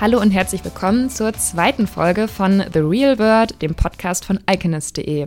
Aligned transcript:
Hallo 0.00 0.20
und 0.20 0.30
herzlich 0.30 0.64
willkommen 0.64 1.10
zur 1.10 1.32
zweiten 1.32 1.88
Folge 1.88 2.28
von 2.28 2.62
The 2.72 2.78
Real 2.78 3.18
World, 3.18 3.60
dem 3.60 3.74
Podcast 3.74 4.24
von 4.24 4.38
iconist.de. 4.48 5.26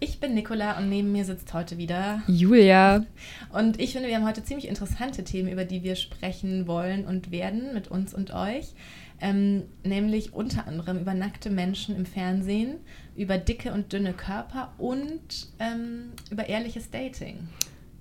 Ich 0.00 0.20
bin 0.20 0.34
Nicola 0.34 0.76
und 0.76 0.90
neben 0.90 1.12
mir 1.12 1.24
sitzt 1.24 1.54
heute 1.54 1.78
wieder 1.78 2.20
Julia. 2.26 3.06
Und 3.54 3.80
ich 3.80 3.92
finde, 3.92 4.08
wir 4.08 4.16
haben 4.16 4.26
heute 4.26 4.44
ziemlich 4.44 4.68
interessante 4.68 5.24
Themen, 5.24 5.50
über 5.50 5.64
die 5.64 5.82
wir 5.82 5.96
sprechen 5.96 6.66
wollen 6.66 7.06
und 7.06 7.30
werden 7.30 7.72
mit 7.72 7.88
uns 7.88 8.12
und 8.12 8.34
euch. 8.34 8.74
Ähm, 9.18 9.62
nämlich 9.82 10.34
unter 10.34 10.66
anderem 10.66 10.98
über 10.98 11.14
nackte 11.14 11.48
Menschen 11.48 11.96
im 11.96 12.04
Fernsehen, 12.04 12.80
über 13.16 13.38
dicke 13.38 13.72
und 13.72 13.94
dünne 13.94 14.12
Körper 14.12 14.74
und 14.76 15.48
ähm, 15.58 16.10
über 16.30 16.50
ehrliches 16.50 16.90
Dating. 16.90 17.48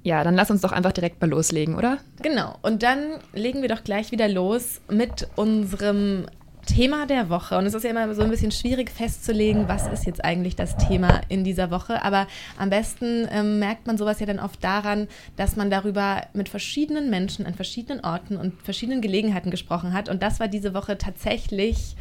Ja, 0.04 0.24
dann 0.24 0.36
lass 0.36 0.50
uns 0.50 0.62
doch 0.62 0.72
einfach 0.72 0.92
direkt 0.92 1.22
mal 1.22 1.30
loslegen, 1.30 1.76
oder? 1.76 2.00
Genau. 2.22 2.58
Und 2.62 2.82
dann 2.84 3.20
legen 3.34 3.62
wir 3.62 3.70
doch 3.70 3.84
gleich 3.84 4.12
wieder 4.12 4.28
los 4.28 4.82
mit 4.90 5.28
unserem 5.36 6.26
Thema 6.66 7.06
der 7.06 7.30
Woche. 7.30 7.58
Und 7.58 7.66
es 7.66 7.74
ist 7.74 7.84
ja 7.84 7.92
immer 7.92 8.14
so 8.14 8.22
ein 8.22 8.30
bisschen 8.30 8.52
schwierig 8.52 8.92
festzulegen, 8.92 9.68
was 9.68 9.88
ist 9.88 10.06
jetzt 10.06 10.24
eigentlich 10.24 10.56
das 10.56 10.78
Thema 10.78 11.22
in 11.28 11.44
dieser 11.44 11.72
Woche. 11.72 12.04
Aber 12.04 12.28
am 12.58 12.70
besten 12.70 13.28
ähm, 13.32 13.60
merkt 13.60 13.88
man 13.88 13.98
sowas 13.98 14.20
ja 14.20 14.26
dann 14.26 14.40
oft 14.40 14.64
daran, 14.64 15.08
dass 15.38 15.56
man 15.56 15.70
darüber 15.70 16.24
mit 16.34 16.50
verschiedenen 16.50 17.10
Menschen 17.10 17.46
an 17.46 17.56
verschiedenen 17.56 18.04
Orten 18.04 18.38
und 18.38 18.62
verschiedenen 18.62 19.02
Gelegenheiten 19.02 19.52
gesprochen 19.52 19.94
hat. 19.94 20.10
Und 20.10 20.24
das 20.24 20.40
war 20.40 20.48
diese 20.48 20.74
Woche 20.74 20.98
tatsächlich 20.98 21.96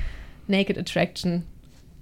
Naked 0.47 0.79
Attraction, 0.79 1.45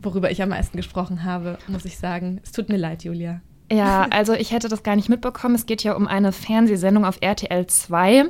worüber 0.02 0.30
ich 0.30 0.42
am 0.42 0.50
meisten 0.50 0.76
gesprochen 0.76 1.24
habe, 1.24 1.58
muss 1.68 1.84
ich 1.84 1.98
sagen. 1.98 2.40
Es 2.44 2.52
tut 2.52 2.68
mir 2.68 2.76
leid, 2.76 3.04
Julia. 3.04 3.40
Ja, 3.70 4.06
also 4.10 4.32
ich 4.32 4.52
hätte 4.52 4.68
das 4.68 4.82
gar 4.82 4.96
nicht 4.96 5.08
mitbekommen. 5.08 5.54
Es 5.54 5.66
geht 5.66 5.82
ja 5.82 5.94
um 5.94 6.06
eine 6.06 6.32
Fernsehsendung 6.32 7.04
auf 7.04 7.18
RTL 7.20 7.66
2. 7.66 8.26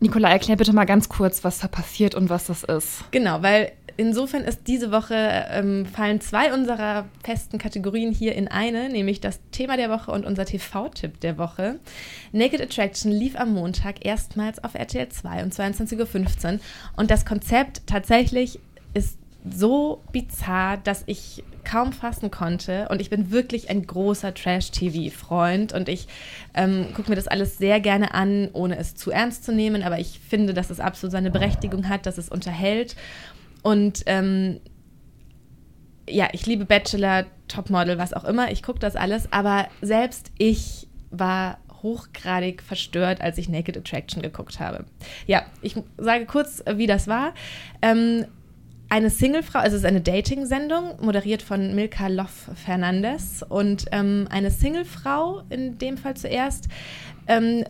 Nicola, 0.00 0.30
erklär 0.30 0.56
bitte 0.56 0.74
mal 0.74 0.84
ganz 0.84 1.08
kurz, 1.08 1.44
was 1.44 1.60
da 1.60 1.68
passiert 1.68 2.14
und 2.14 2.28
was 2.28 2.46
das 2.46 2.64
ist. 2.64 3.10
Genau, 3.10 3.42
weil 3.42 3.72
insofern 3.96 4.42
ist 4.42 4.66
diese 4.66 4.92
Woche 4.92 5.14
ähm, 5.50 5.86
fallen 5.86 6.20
zwei 6.20 6.52
unserer 6.52 7.06
festen 7.22 7.58
Kategorien 7.58 8.12
hier 8.12 8.34
in 8.34 8.48
eine, 8.48 8.88
nämlich 8.88 9.20
das 9.20 9.40
Thema 9.52 9.76
der 9.76 9.90
Woche 9.90 10.10
und 10.10 10.26
unser 10.26 10.44
TV-Tipp 10.44 11.20
der 11.20 11.38
Woche. 11.38 11.78
Naked 12.32 12.60
Attraction 12.60 13.12
lief 13.12 13.36
am 13.36 13.54
Montag 13.54 14.04
erstmals 14.04 14.62
auf 14.62 14.74
RTL 14.74 15.08
2 15.08 15.44
um 15.44 15.50
22.15 15.50 16.54
Uhr 16.54 16.60
und 16.96 17.10
das 17.10 17.24
Konzept 17.24 17.86
tatsächlich 17.86 18.58
ist 18.94 19.18
so 19.48 20.02
bizarr, 20.12 20.78
dass 20.78 21.02
ich 21.06 21.44
kaum 21.64 21.92
fassen 21.92 22.30
konnte. 22.30 22.88
Und 22.88 23.00
ich 23.00 23.10
bin 23.10 23.30
wirklich 23.30 23.70
ein 23.70 23.86
großer 23.86 24.34
Trash-TV-Freund 24.34 25.72
und 25.72 25.88
ich 25.88 26.06
ähm, 26.54 26.88
gucke 26.94 27.10
mir 27.10 27.16
das 27.16 27.28
alles 27.28 27.58
sehr 27.58 27.80
gerne 27.80 28.14
an, 28.14 28.48
ohne 28.52 28.76
es 28.76 28.94
zu 28.94 29.10
ernst 29.10 29.44
zu 29.44 29.52
nehmen. 29.52 29.82
Aber 29.82 29.98
ich 29.98 30.20
finde, 30.20 30.54
dass 30.54 30.70
es 30.70 30.80
absolut 30.80 31.12
seine 31.12 31.30
Berechtigung 31.30 31.88
hat, 31.88 32.06
dass 32.06 32.18
es 32.18 32.28
unterhält. 32.28 32.96
Und 33.62 34.02
ähm, 34.06 34.60
ja, 36.08 36.28
ich 36.32 36.46
liebe 36.46 36.64
Bachelor, 36.64 37.24
Topmodel, 37.48 37.98
was 37.98 38.12
auch 38.12 38.24
immer. 38.24 38.50
Ich 38.50 38.62
gucke 38.62 38.78
das 38.78 38.96
alles. 38.96 39.32
Aber 39.32 39.68
selbst 39.80 40.32
ich 40.38 40.86
war 41.10 41.58
hochgradig 41.82 42.62
verstört, 42.62 43.20
als 43.20 43.38
ich 43.38 43.48
Naked 43.48 43.76
Attraction 43.76 44.22
geguckt 44.22 44.58
habe. 44.58 44.86
Ja, 45.26 45.44
ich 45.60 45.76
sage 45.98 46.24
kurz, 46.26 46.62
wie 46.66 46.86
das 46.86 47.08
war. 47.08 47.34
Ähm, 47.82 48.26
eine 48.94 49.10
Singlefrau, 49.10 49.58
also 49.58 49.74
es 49.74 49.82
ist 49.82 49.88
eine 49.88 50.00
Dating-Sendung, 50.00 51.00
moderiert 51.00 51.42
von 51.42 51.74
Milka 51.74 52.06
Loff 52.06 52.48
Fernandez. 52.54 53.44
Und 53.48 53.86
ähm, 53.90 54.28
eine 54.30 54.52
Singlefrau, 54.52 55.42
in 55.50 55.78
dem 55.78 55.96
Fall 55.96 56.14
zuerst, 56.14 56.68
ähm, 57.26 57.64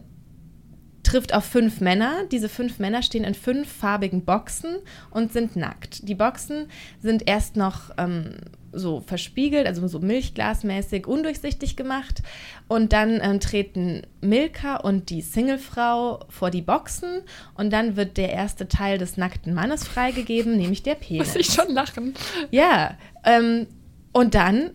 trifft 1.04 1.34
auf 1.34 1.44
fünf 1.44 1.80
Männer. 1.80 2.24
Diese 2.32 2.48
fünf 2.48 2.78
Männer 2.78 3.02
stehen 3.02 3.24
in 3.24 3.34
fünf 3.34 3.70
farbigen 3.70 4.24
Boxen 4.24 4.76
und 5.10 5.32
sind 5.32 5.56
nackt. 5.56 6.08
Die 6.08 6.14
Boxen 6.14 6.66
sind 7.00 7.28
erst 7.28 7.56
noch 7.56 7.90
ähm, 7.98 8.36
so 8.72 9.00
verspiegelt, 9.00 9.66
also 9.66 9.86
so 9.86 10.00
milchglasmäßig 10.00 11.06
undurchsichtig 11.06 11.76
gemacht. 11.76 12.22
Und 12.68 12.92
dann 12.92 13.20
ähm, 13.22 13.40
treten 13.40 14.02
Milka 14.20 14.76
und 14.76 15.10
die 15.10 15.22
Singlefrau 15.22 16.24
vor 16.28 16.50
die 16.50 16.62
Boxen 16.62 17.22
und 17.54 17.72
dann 17.72 17.96
wird 17.96 18.16
der 18.16 18.30
erste 18.30 18.68
Teil 18.68 18.98
des 18.98 19.16
nackten 19.16 19.54
Mannes 19.54 19.86
freigegeben, 19.86 20.56
nämlich 20.56 20.82
der 20.82 20.96
Penis. 20.96 21.28
Muss 21.34 21.36
ich 21.36 21.54
schon 21.54 21.72
lachen. 21.72 22.14
Ja, 22.50 22.96
ähm, 23.24 23.66
und 24.12 24.34
dann 24.34 24.70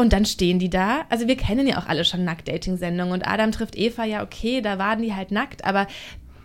und 0.00 0.12
dann 0.12 0.24
stehen 0.24 0.58
die 0.58 0.70
da. 0.70 1.02
Also 1.10 1.28
wir 1.28 1.36
kennen 1.36 1.66
ja 1.66 1.78
auch 1.78 1.86
alle 1.86 2.04
schon 2.04 2.24
Nackt-Dating-Sendungen 2.24 3.12
und 3.12 3.28
Adam 3.28 3.52
trifft 3.52 3.76
Eva, 3.76 4.04
ja 4.04 4.22
okay, 4.22 4.62
da 4.62 4.78
waren 4.78 5.02
die 5.02 5.14
halt 5.14 5.30
nackt, 5.30 5.64
aber 5.64 5.86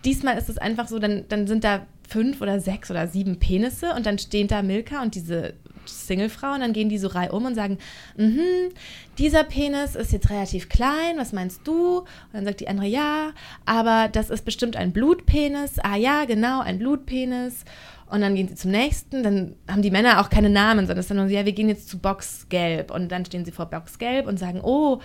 diesmal 0.04 0.36
ist 0.36 0.48
es 0.48 0.58
einfach 0.58 0.88
so, 0.88 0.98
dann, 0.98 1.24
dann 1.28 1.46
sind 1.46 1.64
da 1.64 1.86
fünf 2.08 2.40
oder 2.40 2.60
sechs 2.60 2.90
oder 2.90 3.08
sieben 3.08 3.38
Penisse 3.38 3.94
und 3.94 4.06
dann 4.06 4.18
stehen 4.18 4.46
da 4.46 4.62
Milka 4.62 5.02
und 5.02 5.14
diese 5.14 5.54
Singlefrau 5.88 6.54
und 6.54 6.60
dann 6.60 6.72
gehen 6.72 6.88
die 6.88 6.98
so 6.98 7.08
rei 7.08 7.30
um 7.30 7.44
und 7.46 7.54
sagen, 7.54 7.78
mhm, 8.16 8.70
dieser 9.18 9.44
Penis 9.44 9.94
ist 9.94 10.12
jetzt 10.12 10.30
relativ 10.30 10.68
klein, 10.68 11.16
was 11.16 11.32
meinst 11.32 11.66
du? 11.66 11.98
Und 11.98 12.06
dann 12.32 12.44
sagt 12.44 12.60
die 12.60 12.68
andere, 12.68 12.86
ja, 12.86 13.32
aber 13.64 14.08
das 14.08 14.30
ist 14.30 14.44
bestimmt 14.44 14.76
ein 14.76 14.92
Blutpenis. 14.92 15.78
Ah 15.78 15.96
ja, 15.96 16.24
genau, 16.24 16.60
ein 16.60 16.78
Blutpenis. 16.78 17.64
Und 18.08 18.20
dann 18.20 18.36
gehen 18.36 18.48
sie 18.48 18.54
zum 18.54 18.70
nächsten, 18.70 19.22
dann 19.22 19.56
haben 19.68 19.82
die 19.82 19.90
Männer 19.90 20.20
auch 20.20 20.30
keine 20.30 20.50
Namen, 20.50 20.86
sondern 20.86 20.98
es 20.98 21.06
ist 21.06 21.10
dann 21.10 21.16
nur 21.16 21.28
so, 21.28 21.34
ja, 21.34 21.44
wir 21.44 21.52
gehen 21.52 21.68
jetzt 21.68 21.88
zu 21.88 21.98
Box 21.98 22.46
Gelb. 22.48 22.90
Und 22.92 23.10
dann 23.10 23.24
stehen 23.24 23.44
sie 23.44 23.50
vor 23.50 23.66
Box 23.66 23.98
Gelb 23.98 24.26
und 24.26 24.38
sagen, 24.38 24.60
oh, 24.62 25.00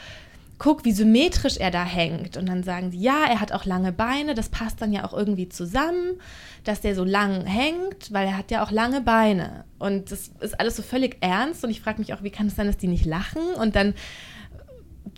guck, 0.61 0.85
wie 0.85 0.91
symmetrisch 0.91 1.57
er 1.57 1.71
da 1.71 1.83
hängt. 1.83 2.37
Und 2.37 2.45
dann 2.47 2.61
sagen 2.61 2.91
sie, 2.91 2.99
ja, 2.99 3.25
er 3.27 3.41
hat 3.41 3.51
auch 3.51 3.65
lange 3.65 3.91
Beine, 3.91 4.35
das 4.35 4.49
passt 4.49 4.79
dann 4.79 4.93
ja 4.93 5.03
auch 5.03 5.11
irgendwie 5.11 5.49
zusammen, 5.49 6.19
dass 6.63 6.81
der 6.81 6.93
so 6.93 7.03
lang 7.03 7.47
hängt, 7.47 8.13
weil 8.13 8.27
er 8.27 8.37
hat 8.37 8.51
ja 8.51 8.63
auch 8.63 8.69
lange 8.69 9.01
Beine. 9.01 9.65
Und 9.79 10.11
das 10.11 10.29
ist 10.39 10.59
alles 10.59 10.75
so 10.75 10.83
völlig 10.83 11.17
ernst. 11.21 11.63
Und 11.63 11.71
ich 11.71 11.81
frage 11.81 11.97
mich 11.97 12.13
auch, 12.13 12.21
wie 12.21 12.29
kann 12.29 12.45
es 12.45 12.55
sein, 12.55 12.67
dass 12.67 12.77
die 12.77 12.85
nicht 12.87 13.07
lachen? 13.07 13.41
Und 13.59 13.75
dann 13.75 13.95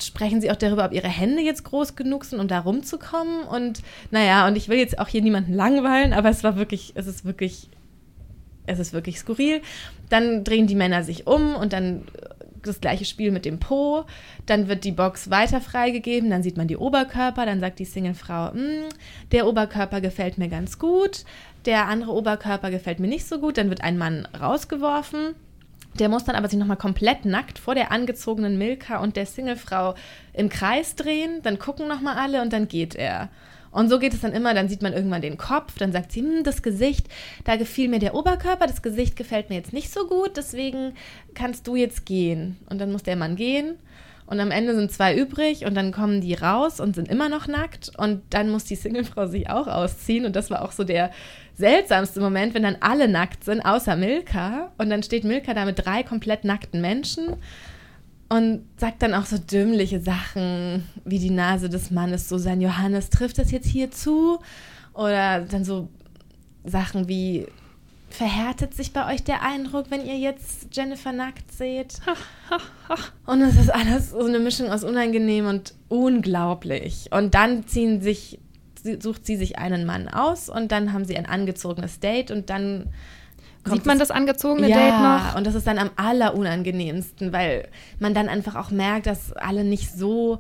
sprechen 0.02 0.40
sie 0.40 0.50
auch 0.50 0.56
darüber, 0.56 0.86
ob 0.86 0.94
ihre 0.94 1.10
Hände 1.10 1.42
jetzt 1.42 1.66
groß 1.66 1.98
genug 1.98 2.24
sind, 2.24 2.40
um 2.40 2.48
da 2.48 2.60
rumzukommen. 2.60 3.44
Und 3.44 3.82
naja, 4.12 4.48
und 4.48 4.56
ich 4.56 4.70
will 4.70 4.78
jetzt 4.78 4.98
auch 4.98 5.10
hier 5.10 5.22
niemanden 5.22 5.54
langweilen, 5.54 6.14
aber 6.14 6.30
es 6.30 6.46
war 6.46 6.56
wirklich, 6.56 6.94
es 6.96 7.06
ist 7.06 7.26
wirklich, 7.26 7.68
es 8.66 8.80
ist 8.80 8.94
wirklich 8.94 9.20
skurril. 9.20 9.62
Dann 10.08 10.46
drehen 10.46 10.68
die 10.68 10.76
Männer 10.76 11.04
sich 11.04 11.28
um 11.28 11.54
und 11.54 11.74
dann 11.74 12.06
das 12.64 12.82
gleiche 12.82 13.06
Spiel 13.06 13.32
mit 13.32 13.46
dem 13.46 13.60
Po. 13.60 14.06
Dann 14.46 14.68
wird 14.68 14.84
die 14.84 14.92
Box 14.92 15.30
weiter 15.30 15.62
freigegeben, 15.62 16.30
dann 16.30 16.44
sieht 16.44 16.58
man 16.58 16.68
die 16.68 16.78
Oberkörper, 16.78 17.46
dann 17.46 17.60
sagt 17.60 17.80
die 17.80 17.86
Singlefrau, 17.86 18.52
hm, 18.54 18.86
der 19.32 19.48
Oberkörper 19.48 20.02
gefällt 20.02 20.38
mir 20.38 20.50
ganz 20.50 20.80
gut, 20.80 21.26
der 21.66 21.88
andere 21.88 22.12
Oberkörper 22.12 22.72
gefällt 22.72 23.00
mir 23.00 23.08
nicht 23.08 23.26
so 23.26 23.40
gut. 23.40 23.58
Dann 23.58 23.70
wird 23.70 23.84
ein 23.84 23.98
Mann 23.98 24.28
rausgeworfen. 24.40 25.36
Der 26.00 26.10
muss 26.10 26.24
dann 26.24 26.36
aber 26.36 26.50
sich 26.50 26.58
nochmal 26.58 26.78
komplett 26.78 27.24
nackt 27.24 27.60
vor 27.60 27.76
der 27.76 27.92
angezogenen 27.92 28.58
Milka 28.58 28.98
und 28.98 29.16
der 29.16 29.28
Singlefrau 29.28 29.94
im 30.34 30.50
Kreis 30.50 30.96
drehen. 30.96 31.42
Dann 31.44 31.60
gucken 31.60 31.88
nochmal 31.88 32.18
alle 32.18 32.42
und 32.42 32.52
dann 32.52 32.68
geht 32.68 32.96
er. 32.96 33.30
Und 33.74 33.90
so 33.90 34.00
geht 34.00 34.14
es 34.14 34.22
dann 34.22 34.34
immer, 34.34 34.54
dann 34.54 34.70
sieht 34.70 34.82
man 34.82 34.94
irgendwann 34.94 35.22
den 35.22 35.38
Kopf, 35.38 35.78
dann 35.78 35.92
sagt 35.92 36.12
sie, 36.12 36.22
hm, 36.22 36.44
das 36.44 36.62
Gesicht, 36.62 37.08
da 37.44 37.56
gefiel 37.56 37.90
mir 37.90 38.00
der 38.00 38.16
Oberkörper, 38.16 38.68
das 38.68 38.82
Gesicht 38.82 39.16
gefällt 39.16 39.50
mir 39.50 39.56
jetzt 39.56 39.74
nicht 39.74 39.92
so 39.92 40.08
gut, 40.08 40.38
deswegen 40.38 40.94
kannst 41.34 41.68
du 41.68 41.76
jetzt 41.76 42.06
gehen. 42.06 42.58
Und 42.70 42.80
dann 42.80 42.92
muss 42.92 43.04
der 43.04 43.16
Mann 43.16 43.36
gehen. 43.36 43.78
Und 44.26 44.40
am 44.40 44.52
Ende 44.52 44.74
sind 44.76 44.92
zwei 44.92 45.16
übrig 45.16 45.66
und 45.66 45.76
dann 45.76 45.92
kommen 45.92 46.22
die 46.22 46.34
raus 46.34 46.80
und 46.80 46.96
sind 46.96 47.10
immer 47.10 47.28
noch 47.28 47.48
nackt. 47.48 47.92
Und 47.98 48.22
dann 48.30 48.50
muss 48.50 48.64
die 48.64 48.76
Singlefrau 48.76 49.28
sich 49.28 49.50
auch 49.50 49.68
ausziehen. 49.68 50.26
Und 50.26 50.36
das 50.36 50.50
war 50.50 50.62
auch 50.62 50.72
so 50.72 50.84
der 50.84 51.12
seltsamste 51.56 52.22
Moment, 52.22 52.54
wenn 52.54 52.64
dann 52.64 52.78
alle 52.80 53.08
nackt 53.08 53.44
sind, 53.44 53.62
außer 53.62 53.96
Milka. 53.96 54.72
Und 54.78 54.90
dann 54.90 55.04
steht 55.04 55.26
Milka 55.26 55.54
da 55.54 55.66
mit 55.66 55.86
drei 55.86 56.04
komplett 56.04 56.46
nackten 56.46 56.80
Menschen 56.80 57.36
und 58.34 58.66
sagt 58.78 59.04
dann 59.04 59.14
auch 59.14 59.28
so 59.28 59.38
dümmliche 59.38 60.00
Sachen 60.00 60.88
wie 61.06 61.20
die 61.20 61.30
Nase 61.30 61.70
des 61.70 61.92
Mannes, 61.92 62.28
so 62.28 62.40
sein 62.40 62.62
Johannes, 62.62 63.12
trifft 63.12 63.38
das 63.38 63.52
jetzt 63.52 63.68
hier 63.68 63.92
zu? 63.92 64.40
Oder 64.96 65.42
dann 65.42 65.64
so 65.64 65.90
Sachen 66.64 67.08
wie, 67.08 67.46
verhärtet 68.10 68.74
sich 68.74 68.92
bei 68.92 69.14
euch 69.14 69.24
der 69.24 69.44
Eindruck, 69.44 69.92
wenn 69.92 70.04
ihr 70.04 70.18
jetzt 70.18 70.70
Jennifer 70.72 71.12
nackt 71.12 71.52
seht? 71.52 72.00
und 73.28 73.42
es 73.44 73.56
ist 73.56 73.72
alles 73.72 74.10
so 74.10 74.26
eine 74.26 74.40
Mischung 74.40 74.72
aus 74.72 74.84
unangenehm 74.84 75.46
und 75.46 75.76
unglaublich. 75.88 77.10
Und 77.12 77.36
dann 77.36 77.68
ziehen 77.68 78.02
sich, 78.02 78.40
sucht 79.00 79.28
sie 79.28 79.36
sich 79.36 79.60
einen 79.60 79.86
Mann 79.86 80.08
aus 80.08 80.50
und 80.50 80.72
dann 80.72 80.92
haben 80.92 81.06
sie 81.06 81.18
ein 81.18 81.28
angezogenes 81.28 82.00
Date 82.00 82.32
und 82.32 82.50
dann 82.50 82.90
Sieht 83.66 83.86
man 83.86 83.98
das 83.98 84.12
angezogene 84.12 84.70
ja, 84.70 84.76
Date 84.76 85.02
noch? 85.02 85.38
und 85.38 85.48
das 85.48 85.56
ist 85.56 85.66
dann 85.66 85.78
am 85.78 85.92
allerunangenehmsten, 85.96 87.32
weil 87.32 87.70
man 88.00 88.14
dann 88.14 88.28
einfach 88.28 88.56
auch 88.56 88.72
merkt, 88.72 89.06
dass 89.06 89.32
alle 89.34 89.64
nicht 89.64 89.92
so 89.92 90.40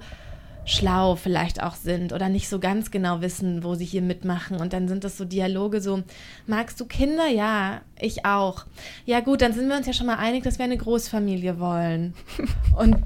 schlau 0.65 1.15
vielleicht 1.15 1.61
auch 1.61 1.75
sind 1.75 2.13
oder 2.13 2.29
nicht 2.29 2.47
so 2.47 2.59
ganz 2.59 2.91
genau 2.91 3.21
wissen, 3.21 3.63
wo 3.63 3.75
sie 3.75 3.85
hier 3.85 4.01
mitmachen. 4.01 4.57
Und 4.57 4.73
dann 4.73 4.87
sind 4.87 5.03
das 5.03 5.17
so 5.17 5.25
Dialoge 5.25 5.81
so, 5.81 6.03
magst 6.47 6.79
du 6.79 6.85
Kinder? 6.85 7.27
Ja, 7.27 7.81
ich 7.99 8.25
auch. 8.25 8.65
Ja 9.05 9.19
gut, 9.19 9.41
dann 9.41 9.53
sind 9.53 9.67
wir 9.67 9.75
uns 9.75 9.87
ja 9.87 9.93
schon 9.93 10.07
mal 10.07 10.17
einig, 10.17 10.43
dass 10.43 10.59
wir 10.59 10.65
eine 10.65 10.77
Großfamilie 10.77 11.59
wollen. 11.59 12.13
Und 12.77 12.97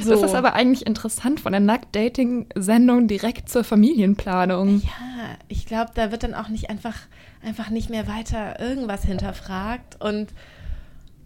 so. 0.00 0.10
Das 0.10 0.22
ist 0.22 0.34
aber 0.34 0.54
eigentlich 0.54 0.86
interessant 0.86 1.40
von 1.40 1.52
der 1.52 1.60
Nackt-Dating-Sendung 1.60 3.08
direkt 3.08 3.48
zur 3.48 3.64
Familienplanung. 3.64 4.82
Ja, 4.82 5.36
ich 5.48 5.66
glaube, 5.66 5.92
da 5.94 6.12
wird 6.12 6.22
dann 6.22 6.34
auch 6.34 6.48
nicht 6.48 6.70
einfach, 6.70 6.94
einfach 7.44 7.70
nicht 7.70 7.90
mehr 7.90 8.06
weiter 8.08 8.60
irgendwas 8.60 9.04
hinterfragt. 9.04 10.00
Und 10.00 10.32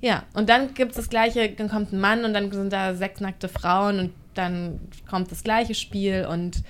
ja, 0.00 0.24
und 0.34 0.48
dann 0.48 0.74
gibt 0.74 0.92
es 0.92 0.96
das 0.96 1.08
gleiche, 1.08 1.48
dann 1.50 1.68
kommt 1.68 1.92
ein 1.92 2.00
Mann 2.00 2.24
und 2.24 2.34
dann 2.34 2.50
sind 2.52 2.72
da 2.72 2.94
sechs 2.94 3.20
nackte 3.20 3.48
Frauen 3.48 3.98
und 3.98 4.12
dann 4.34 4.80
kommt 5.08 5.32
das 5.32 5.42
gleiche 5.42 5.74
Spiel 5.74 6.26
und 6.30 6.62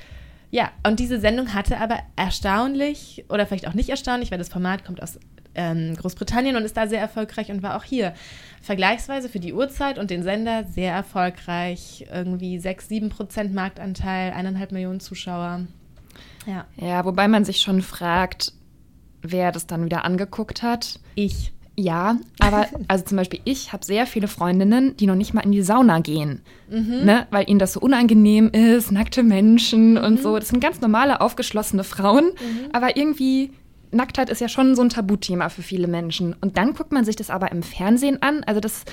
ja, 0.50 0.70
und 0.86 0.98
diese 0.98 1.20
Sendung 1.20 1.52
hatte 1.52 1.78
aber 1.78 1.98
erstaunlich 2.16 3.26
oder 3.28 3.46
vielleicht 3.46 3.68
auch 3.68 3.74
nicht 3.74 3.90
erstaunlich, 3.90 4.30
weil 4.30 4.38
das 4.38 4.48
Format 4.48 4.82
kommt 4.84 5.02
aus 5.02 5.18
ähm, 5.54 5.94
Großbritannien 5.94 6.56
und 6.56 6.64
ist 6.64 6.76
da 6.76 6.86
sehr 6.86 7.00
erfolgreich 7.00 7.50
und 7.50 7.62
war 7.62 7.76
auch 7.76 7.84
hier 7.84 8.14
vergleichsweise 8.62 9.28
für 9.28 9.40
die 9.40 9.52
Uhrzeit 9.52 9.98
und 9.98 10.10
den 10.10 10.22
Sender 10.22 10.64
sehr 10.64 10.94
erfolgreich. 10.94 12.06
Irgendwie 12.10 12.58
6, 12.58 12.88
7 12.88 13.08
Prozent 13.10 13.52
Marktanteil, 13.52 14.32
eineinhalb 14.32 14.72
Millionen 14.72 15.00
Zuschauer. 15.00 15.66
Ja. 16.46 16.66
ja, 16.76 17.04
wobei 17.04 17.28
man 17.28 17.44
sich 17.44 17.60
schon 17.60 17.82
fragt, 17.82 18.52
wer 19.22 19.52
das 19.52 19.66
dann 19.66 19.84
wieder 19.84 20.04
angeguckt 20.04 20.62
hat. 20.62 21.00
Ich. 21.14 21.52
Ja, 21.76 22.16
aber 22.40 22.66
also 22.88 23.04
zum 23.04 23.16
Beispiel 23.16 23.40
ich 23.44 23.72
habe 23.72 23.84
sehr 23.84 24.06
viele 24.06 24.26
Freundinnen, 24.26 24.96
die 24.96 25.06
noch 25.06 25.14
nicht 25.14 25.32
mal 25.32 25.42
in 25.42 25.52
die 25.52 25.62
Sauna 25.62 26.00
gehen, 26.00 26.40
mhm. 26.68 27.04
ne? 27.04 27.26
weil 27.30 27.48
ihnen 27.48 27.60
das 27.60 27.72
so 27.72 27.80
unangenehm 27.80 28.48
ist, 28.48 28.90
nackte 28.90 29.22
Menschen 29.22 29.92
mhm. 29.92 29.98
und 29.98 30.22
so. 30.22 30.38
Das 30.38 30.48
sind 30.48 30.60
ganz 30.60 30.80
normale, 30.80 31.20
aufgeschlossene 31.20 31.84
Frauen, 31.84 32.24
mhm. 32.24 32.70
aber 32.72 32.96
irgendwie 32.96 33.52
Nacktheit 33.90 34.28
ist 34.28 34.40
ja 34.40 34.48
schon 34.48 34.74
so 34.74 34.82
ein 34.82 34.88
Tabuthema 34.88 35.48
für 35.48 35.62
viele 35.62 35.86
Menschen. 35.86 36.34
Und 36.40 36.58
dann 36.58 36.74
guckt 36.74 36.92
man 36.92 37.04
sich 37.04 37.16
das 37.16 37.30
aber 37.30 37.52
im 37.52 37.62
Fernsehen 37.62 38.22
an. 38.22 38.44
Also 38.44 38.60
das, 38.60 38.84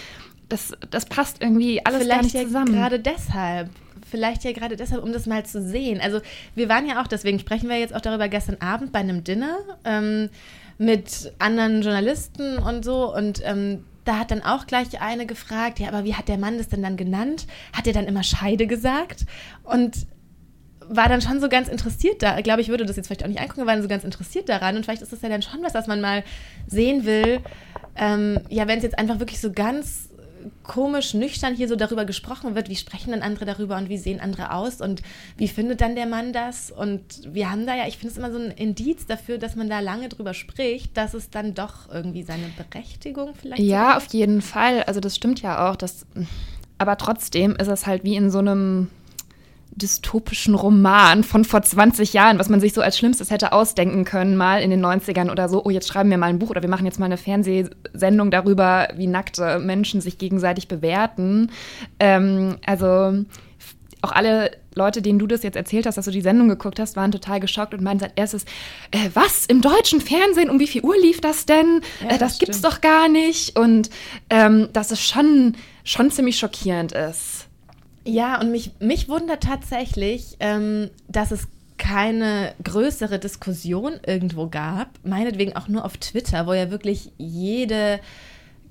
das, 0.48 0.74
das 0.90 1.06
passt 1.06 1.42
irgendwie 1.42 1.86
alles 1.86 2.04
Vielleicht 2.04 2.18
gar 2.18 2.24
nicht 2.24 2.36
ja 2.36 2.44
zusammen. 2.44 2.74
Gerade 2.74 3.00
deshalb. 3.00 3.70
Vielleicht 4.10 4.44
ja 4.44 4.52
gerade 4.52 4.76
deshalb, 4.76 5.04
um 5.04 5.12
das 5.12 5.26
mal 5.26 5.46
zu 5.46 5.62
sehen. 5.62 6.00
Also 6.00 6.22
wir 6.54 6.70
waren 6.70 6.88
ja 6.88 7.02
auch, 7.02 7.08
deswegen 7.08 7.40
sprechen 7.40 7.70
wir 7.70 7.78
jetzt 7.78 7.94
auch 7.94 8.02
darüber 8.02 8.30
gestern 8.30 8.58
Abend 8.62 8.92
bei 8.92 9.00
einem 9.00 9.24
Dinner. 9.24 9.58
Ähm, 9.84 10.30
mit 10.78 11.34
anderen 11.40 11.82
Journalisten 11.82 12.58
und 12.58 12.84
so. 12.84 13.14
Und 13.14 13.42
ähm, 13.46 13.84
da 14.04 14.20
hat 14.20 14.32
dann 14.32 14.44
auch 14.44 14.68
gleich 14.68 15.02
eine 15.02 15.26
gefragt, 15.26 15.80
ja, 15.80 15.88
aber 15.88 16.04
wie 16.04 16.16
hat 16.16 16.28
der 16.28 16.38
Mann 16.38 16.58
das 16.58 16.70
denn 16.70 16.84
dann 16.84 16.98
genannt? 16.98 17.48
Hat 17.74 17.88
er 17.88 17.94
dann 17.94 18.06
immer 18.06 18.24
Scheide 18.24 18.68
gesagt? 18.68 19.26
Und 19.64 20.08
war 20.88 21.10
dann 21.10 21.22
schon 21.22 21.42
so 21.42 21.50
ganz 21.50 21.68
interessiert 21.68 22.22
da. 22.22 22.38
Ich 22.38 22.44
glaube, 22.44 22.62
ich 22.62 22.68
würde 22.68 22.86
das 22.86 22.96
jetzt 22.96 23.08
vielleicht 23.08 23.24
auch 23.24 23.28
nicht 23.28 23.40
angucken, 23.40 23.66
war 23.66 23.74
dann 23.74 23.82
so 23.82 23.90
ganz 23.90 24.04
interessiert 24.04 24.50
daran. 24.50 24.76
Und 24.76 24.84
vielleicht 24.84 25.02
ist 25.02 25.12
das 25.12 25.22
ja 25.22 25.30
dann 25.30 25.42
schon 25.42 25.64
was, 25.64 25.74
was 25.74 25.88
man 25.88 26.00
mal 26.02 26.24
sehen 26.68 27.06
will. 27.06 27.40
Ähm, 27.96 28.40
ja, 28.50 28.68
wenn 28.68 28.78
es 28.78 28.84
jetzt 28.84 29.00
einfach 29.00 29.20
wirklich 29.20 29.40
so 29.40 29.52
ganz 29.52 30.10
komisch 30.68 31.14
nüchtern 31.14 31.56
hier 31.56 31.68
so 31.68 31.76
darüber 31.76 32.06
gesprochen 32.06 32.56
wird, 32.56 32.70
wie 32.70 32.76
sprechen 32.76 33.12
dann 33.12 33.22
andere 33.22 33.46
darüber 33.46 33.78
und 33.78 33.90
wie 33.90 33.98
sehen 33.98 34.20
andere 34.20 34.52
aus 34.52 34.82
und 34.82 35.02
wie 35.38 35.48
findet 35.48 35.82
dann 35.82 35.96
der 35.96 36.06
Mann 36.06 36.34
das? 36.34 36.72
Und 36.72 37.04
wir 37.34 37.52
haben 37.52 37.66
da 37.66 37.76
ja, 37.76 37.88
ich 37.88 37.98
finde 37.98 38.12
es 38.12 38.18
immer 38.18 38.32
so 38.32 38.40
ein 38.40 38.52
Indiz 38.52 39.06
dafür, 39.06 39.38
dass 39.38 39.56
man 39.56 39.70
da 39.70 39.80
lange 39.80 40.10
drüber 40.10 40.34
spricht, 40.34 40.96
dass 40.98 41.14
es 41.14 41.30
dann 41.30 41.54
doch 41.54 41.92
irgendwie 41.92 42.24
seine 42.24 42.50
Berechtigung 42.58 43.34
vielleicht 43.36 43.62
Ja, 43.62 43.92
so 43.92 43.98
auf 43.98 44.14
jeden 44.14 44.42
Fall. 44.42 44.84
Also 44.84 45.00
das 45.00 45.16
stimmt 45.16 45.42
ja 45.42 45.70
auch. 45.70 45.76
Dass, 45.76 46.06
aber 46.78 46.98
trotzdem 46.98 47.56
ist 47.56 47.68
es 47.68 47.86
halt 47.86 48.04
wie 48.04 48.16
in 48.16 48.32
so 48.32 48.40
einem 48.40 48.90
dystopischen 49.76 50.56
Roman 50.56 51.24
von 51.24 51.44
vor 51.44 51.62
20 51.62 52.14
Jahren, 52.14 52.40
was 52.40 52.50
man 52.50 52.62
sich 52.62 52.74
so 52.74 52.82
als 52.82 52.98
Schlimmstes 52.98 53.30
hätte 53.30 53.52
ausdenken 53.52 54.06
können, 54.06 54.38
mal 54.38 54.62
in 54.62 54.70
den 54.70 54.84
90ern 54.84 55.30
oder 55.30 55.50
so, 55.50 55.64
oh, 55.66 55.70
jetzt 55.70 55.88
schreiben 55.88 56.10
wir 56.10 56.18
mal 56.18 56.28
ein 56.28 56.40
Buch 56.40 56.50
oder 56.50 56.62
wir 56.62 56.70
machen 56.70 56.86
jetzt 56.86 57.00
mal 57.00 57.06
eine 57.06 57.18
Fernsehsendung 57.18 58.32
darüber, 58.32 58.88
wie 58.96 59.08
nackte 59.08 59.60
Menschen 59.60 60.00
sich 60.00 60.18
gegenseitig 60.18 60.68
bewerten. 60.68 61.52
Ähm, 62.00 62.58
also 62.66 63.26
auch 64.02 64.12
alle 64.12 64.52
Leute, 64.76 65.02
denen 65.02 65.20
du 65.20 65.28
das 65.28 65.44
jetzt 65.44 65.56
erzählt 65.56 65.86
hast, 65.86 65.98
dass 65.98 66.06
du 66.06 66.12
die 66.12 66.22
Sendung 66.22 66.48
geguckt 66.48 66.80
hast, 66.80 66.96
waren 66.96 67.12
total 67.12 67.40
geschockt 67.40 67.74
und 67.74 67.82
meinten 67.82 68.04
als 68.04 68.14
erstes, 68.16 68.46
äh, 68.92 69.10
was, 69.14 69.46
im 69.46 69.62
deutschen 69.62 70.00
Fernsehen, 70.00 70.50
um 70.50 70.60
wie 70.60 70.68
viel 70.68 70.84
Uhr 70.84 70.96
lief 70.98 71.22
das 71.22 71.46
denn? 71.46 71.82
Ja, 72.02 72.08
äh, 72.08 72.18
das, 72.18 72.20
das 72.20 72.40
gibt's 72.40 72.62
doch 72.62 72.82
gar 72.82 73.10
nicht. 73.10 73.58
Und 73.58 73.90
ähm, 74.30 74.70
dass 74.74 74.92
es 74.92 75.02
schon, 75.02 75.56
schon 75.84 76.12
ziemlich 76.12 76.38
schockierend 76.38 76.92
ist. 76.92 77.45
Ja, 78.06 78.40
und 78.40 78.52
mich, 78.52 78.72
mich 78.80 79.10
wundert 79.10 79.44
tatsächlich, 79.44 80.38
ähm, 80.40 80.92
dass 81.08 81.32
es 81.32 81.48
keine 81.78 82.54
größere 82.64 83.20
Diskussion 83.20 84.00
irgendwo 84.06 84.48
gab, 84.48 84.88
meinetwegen 85.04 85.56
auch 85.56 85.68
nur 85.68 85.84
auf 85.84 85.98
Twitter, 85.98 86.48
wo 86.48 86.54
ja 86.54 86.72
wirklich 86.72 87.12
jede 87.18 88.00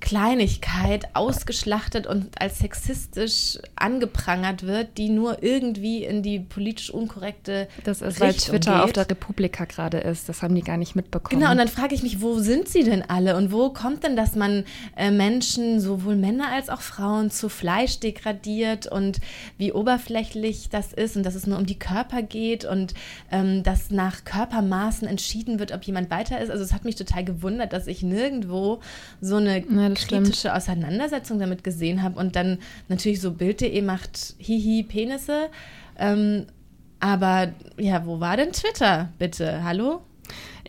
Kleinigkeit 0.05 1.09
ausgeschlachtet 1.15 2.06
und 2.06 2.39
als 2.39 2.59
sexistisch 2.59 3.59
angeprangert 3.75 4.65
wird, 4.65 4.99
die 4.99 5.09
nur 5.09 5.43
irgendwie 5.43 6.05
in 6.05 6.23
die 6.23 6.41
politisch 6.41 6.91
unkorrekte 6.91 7.69
Das 7.85 8.03
ist, 8.03 8.21
Richtung 8.21 8.27
weil 8.27 8.35
Twitter 8.35 8.75
geht. 8.75 8.83
auf 8.83 8.93
der 8.93 9.11
Republika 9.11 9.65
gerade 9.65 9.97
ist. 9.97 10.29
Das 10.29 10.43
haben 10.43 10.55
die 10.55 10.61
gar 10.61 10.77
nicht 10.77 10.95
mitbekommen. 10.95 11.41
Genau, 11.41 11.51
und 11.51 11.56
dann 11.56 11.69
frage 11.69 11.95
ich 11.95 12.03
mich, 12.03 12.21
wo 12.21 12.39
sind 12.39 12.69
sie 12.69 12.85
denn 12.85 13.03
alle? 13.09 13.35
Und 13.35 13.51
wo 13.51 13.71
kommt 13.71 14.05
denn, 14.05 14.15
dass 14.15 14.35
man 14.37 14.65
äh, 14.95 15.11
Menschen, 15.11 15.81
sowohl 15.81 16.17
Männer 16.17 16.53
als 16.53 16.69
auch 16.69 16.83
Frauen, 16.83 17.31
zu 17.31 17.49
Fleisch 17.49 17.99
degradiert 17.99 18.87
und 18.87 19.21
wie 19.56 19.73
oberflächlich 19.73 20.69
das 20.69 20.93
ist 20.93 21.17
und 21.17 21.25
dass 21.25 21.35
es 21.35 21.47
nur 21.47 21.56
um 21.56 21.65
die 21.65 21.79
Körper 21.79 22.21
geht 22.21 22.67
und 22.67 22.93
ähm, 23.33 23.62
dass 23.62 23.91
nach 23.91 24.27
Körpermaßen 24.27 25.09
entschieden 25.09 25.59
wird, 25.59 25.73
ob 25.73 25.83
jemand 25.85 26.11
weiter 26.11 26.43
ist. 26.43 26.51
Also 26.51 26.62
es 26.62 26.75
hat 26.75 26.85
mich 26.85 26.97
total 26.97 27.25
gewundert, 27.25 27.73
dass 27.73 27.87
ich 27.87 28.03
nirgendwo 28.03 28.81
so 29.23 29.37
eine 29.37 29.61
ja, 29.61 29.94
kritische 29.94 30.35
stimmt. 30.35 30.55
Auseinandersetzung 30.55 31.38
damit 31.38 31.64
gesehen 31.64 32.02
habe 32.02 32.19
und 32.19 32.37
dann 32.37 32.58
natürlich 32.88 33.20
so 33.20 33.32
Bild.de 33.32 33.81
macht 33.82 34.35
Hihi 34.38 34.82
Penisse. 34.82 35.49
Ähm, 35.99 36.46
aber 37.00 37.52
ja, 37.79 38.06
wo 38.06 38.20
war 38.20 38.37
denn 38.37 38.52
Twitter, 38.52 39.11
bitte? 39.19 39.62
Hallo? 39.64 40.00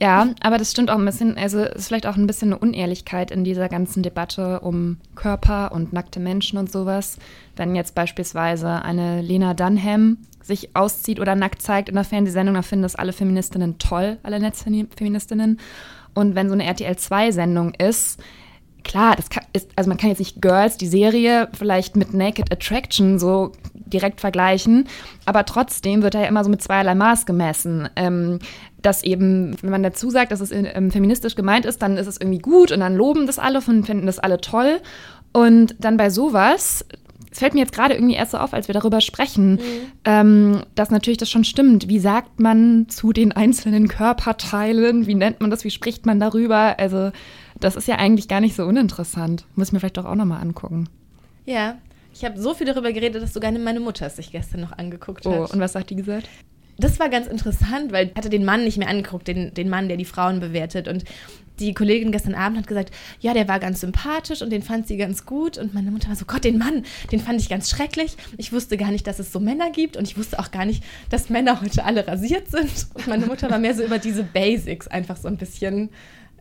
Ja, 0.02 0.28
aber 0.42 0.58
das 0.58 0.72
stimmt 0.72 0.92
auch 0.92 0.98
ein 0.98 1.06
bisschen, 1.06 1.38
also 1.38 1.60
es 1.60 1.76
ist 1.76 1.88
vielleicht 1.88 2.06
auch 2.06 2.18
ein 2.18 2.28
bisschen 2.28 2.52
eine 2.52 2.60
Unehrlichkeit 2.60 3.32
in 3.32 3.46
dieser 3.46 3.70
ganzen 3.70 4.04
Debatte 4.04 4.60
um 4.60 4.98
Körper 5.16 5.72
und 5.72 5.94
nackte 5.94 6.20
Menschen 6.20 6.60
und 6.60 6.70
sowas. 6.70 7.18
Wenn 7.56 7.76
jetzt 7.76 7.96
beispielsweise 7.96 8.82
eine 8.82 9.22
Lena 9.22 9.54
Dunham 9.54 10.18
sich 10.42 10.76
auszieht 10.76 11.20
oder 11.22 11.36
nackt 11.36 11.62
zeigt 11.62 11.88
in 11.88 11.96
einer 11.96 12.04
Fernsehsendung, 12.04 12.56
dann 12.56 12.64
finden 12.64 12.84
das 12.84 12.96
alle 12.96 13.14
Feministinnen 13.14 13.80
toll, 13.80 14.18
alle 14.24 14.40
Netzfeministinnen. 14.40 15.60
Und 16.14 16.36
wenn 16.36 16.50
so 16.50 16.54
eine 16.54 16.66
RTL-2-Sendung 16.66 17.74
ist, 17.76 18.22
klar, 18.86 19.16
das 19.18 19.30
kann, 19.30 19.44
ist, 19.52 19.70
also 19.76 19.90
man 19.90 19.98
kann 19.98 20.10
jetzt 20.10 20.20
nicht 20.20 20.42
Girls, 20.42 20.78
die 20.78 20.88
Serie, 20.88 21.50
vielleicht 21.58 21.98
mit 21.98 22.14
Naked 22.14 22.52
Attraction 22.52 23.20
so 23.20 23.52
direkt 23.74 24.22
vergleichen, 24.22 24.88
aber 25.26 25.46
trotzdem 25.46 26.02
wird 26.02 26.14
da 26.14 26.22
ja 26.22 26.28
immer 26.28 26.44
so 26.44 26.50
mit 26.50 26.62
zweierlei 26.62 26.96
Maß 26.96 27.26
gemessen. 27.26 27.90
Ähm, 27.98 28.40
dass 28.82 29.04
eben, 29.04 29.56
wenn 29.62 29.72
man 29.72 29.84
dazu 29.84 30.12
sagt, 30.12 30.32
dass 30.32 30.42
es 30.42 30.52
ähm, 30.52 30.92
feministisch 30.92 31.36
gemeint 31.36 31.66
ist, 31.66 31.82
dann 31.82 31.98
ist 31.98 32.06
es 32.06 32.22
irgendwie 32.22 32.38
gut 32.38 32.72
und 32.72 32.82
dann 32.82 32.96
loben 32.96 33.26
das 33.26 33.40
alle 33.40 33.60
und 33.68 33.86
finden 33.86 34.06
das 34.06 34.20
alle 34.20 34.40
toll. 34.40 34.80
Und 35.34 35.76
dann 35.80 35.98
bei 35.98 36.12
sowas, 36.12 36.86
es 37.36 37.40
fällt 37.40 37.54
mir 37.54 37.60
jetzt 37.60 37.74
gerade 37.74 37.96
irgendwie 37.96 38.16
erst 38.16 38.32
so 38.32 38.38
auf, 38.38 38.54
als 38.54 38.70
wir 38.70 38.74
darüber 38.74 39.02
sprechen, 39.02 39.56
mhm. 39.56 39.60
ähm, 40.06 40.62
dass 40.74 40.90
natürlich 40.90 41.18
das 41.18 41.30
schon 41.30 41.44
stimmt. 41.44 41.90
Wie 41.90 42.00
sagt 42.00 42.40
man 42.40 42.88
zu 42.88 43.12
den 43.12 43.34
einzelnen 43.34 43.90
Körperteilen? 43.90 45.06
Wie 45.06 45.16
nennt 45.16 45.42
man 45.42 45.52
das? 45.52 45.66
Wie 45.66 45.70
spricht 45.70 46.06
man 46.06 46.22
darüber? 46.22 46.80
Also 46.80 47.12
das 47.60 47.76
ist 47.76 47.90
ja 47.90 47.96
eigentlich 47.96 48.30
gar 48.30 48.40
nicht 48.40 48.56
so 48.56 48.64
uninteressant. 48.64 49.46
Muss 49.56 49.68
ich 49.68 49.74
mir 49.74 49.82
vielleicht 49.82 49.98
doch 49.98 50.06
auch 50.06 50.16
nochmal 50.16 50.42
angucken. 50.42 50.88
Ja, 51.46 51.76
ich 52.14 52.24
habe 52.24 52.40
so 52.40 52.54
viel 52.54 52.68
darüber 52.68 52.94
geredet, 52.94 53.22
dass 53.22 53.34
sogar 53.34 53.52
meine 53.52 53.82
Mutter 53.82 54.06
es 54.06 54.16
sich 54.16 54.32
gestern 54.32 54.62
noch 54.62 54.72
angeguckt 54.72 55.26
hat. 55.26 55.34
Oh, 55.34 55.52
und 55.52 55.60
was 55.60 55.76
hat 55.76 55.90
die 55.90 55.98
gesagt? 55.98 56.30
Das 56.78 57.02
war 57.02 57.10
ganz 57.10 57.28
interessant, 57.28 57.92
weil 57.92 58.08
ich 58.08 58.16
hatte 58.16 58.30
den 58.30 58.46
Mann 58.46 58.64
nicht 58.64 58.78
mehr 58.78 58.88
angeguckt, 58.88 59.28
den, 59.28 59.54
den 59.54 59.68
Mann, 59.68 59.90
der 59.90 59.98
die 59.98 60.06
Frauen 60.06 60.40
bewertet. 60.40 60.88
Und 60.88 61.04
die 61.60 61.74
Kollegin 61.74 62.12
gestern 62.12 62.36
Abend 62.36 62.58
hat 62.58 62.68
gesagt, 62.68 62.92
ja, 63.20 63.34
der 63.34 63.48
war 63.48 63.60
ganz 63.60 63.82
sympathisch 63.82 64.42
und 64.42 64.50
den 64.50 64.62
fand 64.62 64.88
sie 64.88 64.98
ganz 64.98 65.26
gut. 65.26 65.58
Und 65.58 65.74
meine 65.74 65.92
Mutter 65.92 66.10
war 66.10 66.16
so, 66.16 66.26
Gott, 66.26 66.44
den 66.44 66.58
Mann, 66.58 66.84
den 67.12 67.20
fand 67.20 67.40
ich 67.40 67.50
ganz 67.50 67.70
schrecklich. 67.70 68.18
Ich 68.38 68.52
wusste 68.52 68.78
gar 68.78 68.92
nicht, 68.92 69.08
dass 69.08 69.20
es 69.20 69.32
so 69.32 69.40
Männer 69.40 69.72
gibt 69.72 69.98
und 69.98 70.08
ich 70.08 70.18
wusste 70.18 70.40
auch 70.40 70.52
gar 70.52 70.66
nicht, 70.66 70.84
dass 71.10 71.30
Männer 71.30 71.62
heute 71.62 71.84
alle 71.86 72.08
rasiert 72.08 72.50
sind. 72.50 72.88
Und 72.94 73.08
meine 73.08 73.26
Mutter 73.26 73.50
war 73.50 73.60
mehr 73.60 73.76
so 73.76 73.84
über 73.84 74.00
diese 74.00 74.24
Basics 74.24 74.88
einfach 74.88 75.18
so 75.18 75.28
ein 75.28 75.38
bisschen 75.38 75.90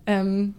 ähm, 0.07 0.55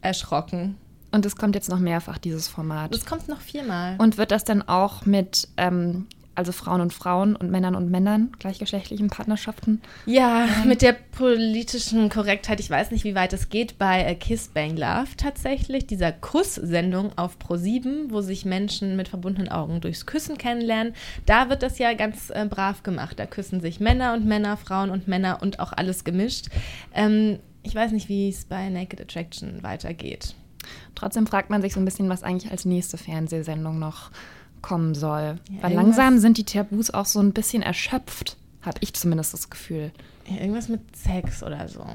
erschrocken. 0.00 0.76
Und 1.12 1.24
es 1.24 1.36
kommt 1.36 1.54
jetzt 1.54 1.70
noch 1.70 1.78
mehrfach, 1.78 2.18
dieses 2.18 2.48
Format. 2.48 2.94
Es 2.94 3.06
kommt 3.06 3.28
noch 3.28 3.40
viermal. 3.40 3.96
Und 3.98 4.18
wird 4.18 4.30
das 4.30 4.44
dann 4.44 4.62
auch 4.62 5.06
mit, 5.06 5.48
ähm, 5.56 6.06
also 6.36 6.52
Frauen 6.52 6.80
und 6.80 6.92
Frauen 6.92 7.34
und 7.34 7.50
Männern 7.50 7.74
und 7.74 7.90
Männern, 7.90 8.32
gleichgeschlechtlichen 8.38 9.08
Partnerschaften? 9.08 9.80
Ja, 10.04 10.46
ähm. 10.62 10.68
mit 10.68 10.82
der 10.82 10.92
politischen 10.92 12.08
Korrektheit, 12.08 12.60
ich 12.60 12.70
weiß 12.70 12.90
nicht, 12.90 13.04
wie 13.04 13.14
weit 13.14 13.32
es 13.32 13.48
geht, 13.48 13.78
bei 13.78 14.14
Kiss 14.14 14.48
Bang 14.48 14.76
Love 14.76 15.16
tatsächlich, 15.16 15.86
dieser 15.86 16.12
Kuss-Sendung 16.12 17.16
auf 17.16 17.38
Pro7, 17.38 18.10
wo 18.10 18.20
sich 18.20 18.44
Menschen 18.44 18.96
mit 18.96 19.08
verbundenen 19.08 19.50
Augen 19.50 19.80
durchs 19.80 20.06
Küssen 20.06 20.38
kennenlernen. 20.38 20.94
Da 21.24 21.48
wird 21.48 21.62
das 21.62 21.78
ja 21.78 21.94
ganz 21.94 22.30
äh, 22.30 22.46
brav 22.48 22.82
gemacht. 22.82 23.18
Da 23.18 23.26
küssen 23.26 23.60
sich 23.60 23.80
Männer 23.80 24.14
und 24.14 24.26
Männer, 24.26 24.56
Frauen 24.56 24.90
und 24.90 25.08
Männer 25.08 25.38
und 25.42 25.58
auch 25.58 25.72
alles 25.72 26.04
gemischt. 26.04 26.46
Ähm, 26.94 27.38
ich 27.62 27.74
weiß 27.74 27.92
nicht, 27.92 28.08
wie 28.08 28.28
es 28.28 28.44
bei 28.44 28.68
Naked 28.68 29.00
Attraction 29.00 29.62
weitergeht. 29.62 30.34
Trotzdem 30.94 31.26
fragt 31.26 31.50
man 31.50 31.62
sich 31.62 31.74
so 31.74 31.80
ein 31.80 31.84
bisschen, 31.84 32.08
was 32.08 32.22
eigentlich 32.22 32.50
als 32.50 32.64
nächste 32.64 32.96
Fernsehsendung 32.96 33.78
noch 33.78 34.10
kommen 34.66 34.96
soll. 34.96 35.36
Ja, 35.48 35.62
Weil 35.62 35.74
langsam 35.74 36.18
sind 36.18 36.38
die 36.38 36.44
Tabus 36.44 36.90
auch 36.90 37.06
so 37.06 37.20
ein 37.20 37.32
bisschen 37.32 37.62
erschöpft, 37.62 38.36
Habe 38.62 38.78
ich 38.80 38.94
zumindest 38.94 39.32
das 39.32 39.48
Gefühl. 39.48 39.92
Ja, 40.26 40.40
irgendwas 40.40 40.68
mit 40.68 40.80
Sex 40.96 41.44
oder 41.44 41.68
so. 41.68 41.86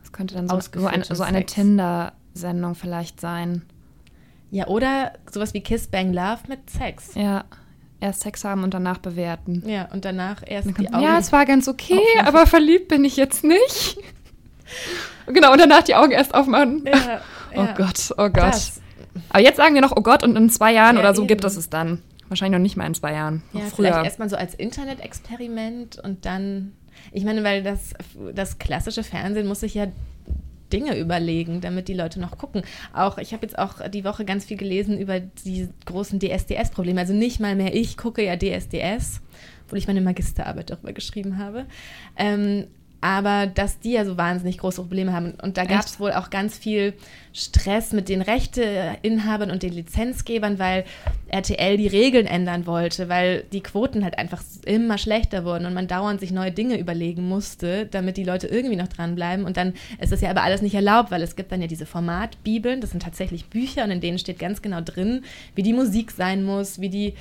Das 0.00 0.10
könnte 0.10 0.34
dann 0.34 0.48
so, 0.48 0.58
so, 0.60 0.86
ein, 0.88 1.04
so 1.04 1.22
eine 1.22 1.46
Tinder-Sendung 1.46 2.74
vielleicht 2.74 3.20
sein. 3.20 3.62
Ja, 4.50 4.66
oder 4.66 5.12
sowas 5.30 5.54
wie 5.54 5.60
Kiss 5.60 5.86
Bang 5.86 6.12
Love 6.12 6.40
mit 6.48 6.68
Sex. 6.68 7.14
Ja. 7.14 7.44
Erst 8.00 8.22
Sex 8.22 8.44
haben 8.44 8.64
und 8.64 8.74
danach 8.74 8.98
bewerten. 8.98 9.62
Ja, 9.64 9.84
und 9.92 10.04
danach 10.04 10.42
erst 10.44 10.66
Dann 10.66 10.74
die 10.74 10.84
kommt, 10.86 10.96
Augen. 10.96 11.04
ja, 11.04 11.18
es 11.18 11.30
war 11.30 11.46
ganz 11.46 11.68
okay, 11.68 11.94
aufmachen. 11.94 12.26
aber 12.26 12.46
verliebt 12.48 12.88
bin 12.88 13.04
ich 13.04 13.16
jetzt 13.16 13.44
nicht. 13.44 13.98
genau, 15.32 15.52
und 15.52 15.60
danach 15.60 15.84
die 15.84 15.94
Augen 15.94 16.10
erst 16.10 16.34
aufmachen. 16.34 16.84
ja, 16.86 17.20
Oh 17.54 17.62
ja. 17.62 17.74
Gott, 17.74 18.12
oh 18.18 18.28
Gott. 18.30 18.34
Das. 18.36 18.80
Aber 19.30 19.40
jetzt 19.42 19.56
sagen 19.56 19.74
wir 19.74 19.82
noch, 19.82 19.92
oh 19.96 20.02
Gott, 20.02 20.22
und 20.22 20.36
in 20.36 20.48
zwei 20.50 20.72
Jahren 20.72 20.96
Ja, 20.96 21.02
oder 21.02 21.14
so 21.14 21.22
eben. 21.22 21.28
gibt 21.28 21.44
es 21.44 21.56
es 21.56 21.70
dann. 21.70 22.02
Wahrscheinlich 22.28 22.58
noch 22.58 22.62
nicht 22.62 22.76
mal 22.76 22.86
in 22.86 22.94
zwei 22.94 23.12
Jahren. 23.12 23.42
Ja, 23.52 23.60
noch 23.60 23.74
vielleicht 23.74 23.94
früher. 23.94 24.04
erstmal 24.04 24.28
so 24.28 24.36
als 24.36 24.54
Internet-Experiment 24.54 25.98
und 25.98 26.24
dann. 26.24 26.72
Ich 27.10 27.24
meine, 27.24 27.42
weil 27.44 27.62
das, 27.62 27.94
das 28.34 28.58
klassische 28.58 29.02
Fernsehen 29.02 29.46
muss 29.46 29.60
sich 29.60 29.74
ja 29.74 29.86
Dinge 30.72 30.98
überlegen, 30.98 31.60
damit 31.60 31.88
die 31.88 31.94
Leute 31.94 32.20
noch 32.20 32.38
gucken. 32.38 32.62
Auch 32.94 33.18
ich 33.18 33.32
habe 33.32 33.44
jetzt 33.44 33.58
auch 33.58 33.86
die 33.90 34.04
Woche 34.04 34.24
ganz 34.24 34.44
viel 34.46 34.56
gelesen 34.56 34.98
über 34.98 35.20
die 35.20 35.68
großen 35.84 36.18
DSDS-Probleme. 36.18 37.00
Also 37.00 37.12
nicht 37.12 37.40
mal 37.40 37.54
mehr 37.54 37.74
ich 37.74 37.96
gucke 37.96 38.24
ja 38.24 38.36
DSDS, 38.36 39.20
obwohl 39.64 39.78
ich 39.78 39.86
meine 39.86 40.00
Magisterarbeit 40.00 40.70
darüber 40.70 40.92
geschrieben 40.92 41.38
habe. 41.38 41.66
Ähm, 42.16 42.66
aber 43.02 43.46
dass 43.46 43.80
die 43.80 43.92
ja 43.92 44.04
so 44.04 44.16
wahnsinnig 44.16 44.58
große 44.58 44.80
Probleme 44.80 45.12
haben. 45.12 45.34
Und 45.42 45.56
da 45.56 45.64
gab 45.64 45.84
es 45.84 45.98
wohl 46.00 46.12
auch 46.12 46.30
ganz 46.30 46.56
viel 46.56 46.94
Stress 47.34 47.92
mit 47.92 48.08
den 48.08 48.20
Rechteinhabern 48.20 49.50
und 49.50 49.62
den 49.62 49.72
Lizenzgebern, 49.72 50.58
weil 50.58 50.84
RTL 51.28 51.78
die 51.78 51.86
Regeln 51.86 52.26
ändern 52.26 52.66
wollte, 52.66 53.08
weil 53.08 53.44
die 53.52 53.62
Quoten 53.62 54.04
halt 54.04 54.18
einfach 54.18 54.42
immer 54.66 54.98
schlechter 54.98 55.44
wurden 55.44 55.64
und 55.64 55.72
man 55.72 55.88
dauernd 55.88 56.20
sich 56.20 56.30
neue 56.30 56.52
Dinge 56.52 56.78
überlegen 56.78 57.26
musste, 57.26 57.86
damit 57.86 58.18
die 58.18 58.24
Leute 58.24 58.48
irgendwie 58.48 58.76
noch 58.76 58.88
dranbleiben. 58.88 59.46
Und 59.46 59.56
dann 59.56 59.72
ist 59.98 60.12
das 60.12 60.20
ja 60.20 60.28
aber 60.28 60.42
alles 60.42 60.60
nicht 60.60 60.74
erlaubt, 60.74 61.10
weil 61.10 61.22
es 61.22 61.34
gibt 61.34 61.52
dann 61.52 61.62
ja 61.62 61.66
diese 61.66 61.86
Formatbibeln, 61.86 62.82
das 62.82 62.90
sind 62.90 63.02
tatsächlich 63.02 63.46
Bücher 63.46 63.84
und 63.84 63.90
in 63.90 64.00
denen 64.00 64.18
steht 64.18 64.38
ganz 64.38 64.60
genau 64.60 64.82
drin, 64.82 65.24
wie 65.54 65.62
die 65.62 65.72
Musik 65.72 66.10
sein 66.10 66.44
muss, 66.44 66.80
wie 66.80 66.90
die 66.90 67.14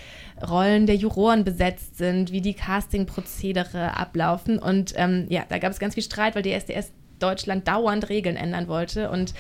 Rollen 0.46 0.88
der 0.88 0.96
Juroren 0.96 1.46
besetzt 1.46 1.98
sind, 1.98 2.34
wie 2.34 2.42
die 2.42 2.54
Castingprozedere 2.54 3.96
ablaufen. 3.96 4.60
Und 4.60 4.94
ähm, 4.98 5.28
ja, 5.30 5.44
da 5.48 5.58
gab 5.58 5.72
es 5.72 5.80
ganz 5.80 5.94
viel 5.94 6.04
Streit, 6.04 6.36
weil 6.36 6.44
die 6.44 6.52
SDS 6.52 6.92
Deutschland 7.20 7.68
dauernd 7.68 8.10
Regeln 8.10 8.36
ändern 8.36 8.68
wollte 8.68 9.10
und 9.10 9.34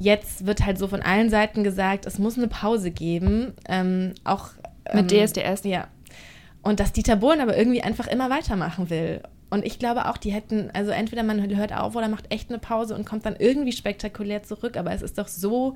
Jetzt 0.00 0.46
wird 0.46 0.64
halt 0.64 0.78
so 0.78 0.86
von 0.86 1.02
allen 1.02 1.28
Seiten 1.28 1.64
gesagt, 1.64 2.06
es 2.06 2.18
muss 2.18 2.38
eine 2.38 2.46
Pause 2.46 2.90
geben. 2.92 3.52
Ähm, 3.68 4.14
auch 4.24 4.50
Mit 4.94 5.12
ähm, 5.12 5.26
DSDS? 5.26 5.64
Ja. 5.64 5.88
Und 6.62 6.80
dass 6.80 6.92
Dieter 6.92 7.16
Bohlen 7.16 7.40
aber 7.40 7.56
irgendwie 7.56 7.82
einfach 7.82 8.06
immer 8.06 8.30
weitermachen 8.30 8.90
will. 8.90 9.22
Und 9.50 9.64
ich 9.64 9.78
glaube 9.78 10.08
auch, 10.08 10.16
die 10.16 10.30
hätten, 10.30 10.70
also 10.72 10.90
entweder 10.92 11.22
man 11.22 11.40
hört 11.56 11.72
auf 11.72 11.96
oder 11.96 12.08
macht 12.08 12.32
echt 12.32 12.50
eine 12.50 12.58
Pause 12.58 12.94
und 12.94 13.06
kommt 13.06 13.26
dann 13.26 13.36
irgendwie 13.36 13.72
spektakulär 13.72 14.42
zurück. 14.42 14.76
Aber 14.76 14.92
es 14.92 15.02
ist 15.02 15.18
doch 15.18 15.28
so, 15.28 15.74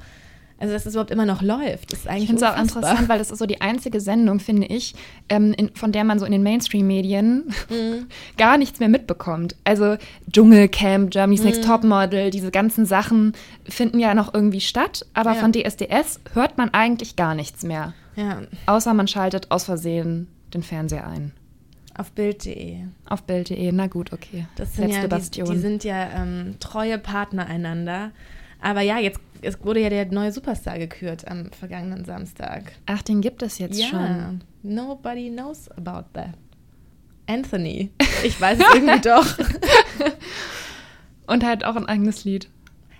also 0.63 0.73
dass 0.75 0.87
es 0.87 0.95
überhaupt 0.95 1.11
immer 1.11 1.27
noch 1.27 1.43
läuft. 1.43 1.93
Ist 1.93 2.07
eigentlich 2.09 2.23
Ich 2.23 2.27
finde 2.29 2.45
es 2.47 2.51
auch 2.51 2.59
interessant, 2.59 3.09
weil 3.09 3.19
das 3.19 3.31
ist 3.31 3.39
so 3.39 3.47
die 3.47 3.61
einzige 3.61 4.01
Sendung, 4.01 4.39
finde 4.41 4.67
ich, 4.69 4.95
ähm, 5.29 5.53
in, 5.55 5.75
von 5.75 5.93
der 5.93 6.05
man 6.05 6.19
so 6.19 6.25
in 6.25 6.33
den 6.33 6.43
Mainstream-Medien 6.43 7.53
Mhm. 7.69 8.07
gar 8.39 8.57
nichts 8.57 8.79
mehr 8.81 8.89
mitbekommt. 8.89 9.57
Also 9.65 9.97
Dschungelcamp, 10.33 11.11
Germany's 11.11 11.41
Mhm. 11.41 11.47
Next 11.47 11.65
Topmodel, 11.65 12.31
diese 12.31 12.51
ganzen 12.51 12.87
Sachen 12.87 13.33
finden 13.69 13.99
ja 13.99 14.15
noch 14.15 14.33
irgendwie 14.33 14.61
statt, 14.61 15.05
aber 15.15 15.35
Ja. 15.35 15.41
von 15.41 15.53
DSDS 15.53 16.21
hört 16.33 16.57
man 16.59 16.71
eigentlich 16.73 17.17
gar 17.17 17.35
nichts 17.35 17.63
mehr. 17.65 17.95
Ja, 18.17 18.43
Außer 18.67 18.95
man 18.95 19.09
schaltet 19.09 19.51
aus 19.51 19.65
Versehen 19.65 20.29
den 20.55 20.63
Fernseher 20.63 21.07
ein. 21.07 21.33
auf 21.97 22.13
Bild.de. 22.13 22.77
Auf 23.09 23.23
Bild.de, 23.25 23.71
na 23.73 23.87
gut, 23.87 24.13
okay. 24.13 24.47
Das 24.57 24.75
sind 24.75 24.85
Letzte 24.85 24.97
ja, 24.97 25.03
die, 25.03 25.09
Bastion. 25.09 25.51
die 25.51 25.59
sind 25.59 25.85
ja 25.85 26.09
ähm, 26.23 26.55
treue 26.61 26.99
Partner 26.99 27.47
einander. 27.47 28.13
Aber 28.63 28.81
ja, 28.81 28.99
jetzt 28.99 29.19
es 29.43 29.63
wurde 29.65 29.81
ja 29.81 29.91
der 29.91 30.07
neue 30.07 30.33
Superstar 30.33 30.79
gekürt 30.79 31.29
am 31.29 31.51
vergangenen 31.53 32.05
Samstag. 32.05 32.73
Ach, 32.87 33.03
den 33.03 33.21
gibt 33.21 33.43
es 33.43 33.59
jetzt 33.59 33.79
ja, 33.79 33.87
schon. 33.89 34.43
nobody 34.63 35.31
knows 35.31 35.71
about 35.73 36.09
that. 36.15 36.31
Anthony. 37.27 37.91
Ich 38.25 38.41
weiß 38.41 38.59
es 38.61 38.75
irgendwie 38.75 39.01
doch. 39.01 39.27
Und 41.27 41.45
halt 41.45 41.65
auch 41.65 41.75
ein 41.77 41.87
eigenes 41.87 42.25
Lied. 42.25 42.49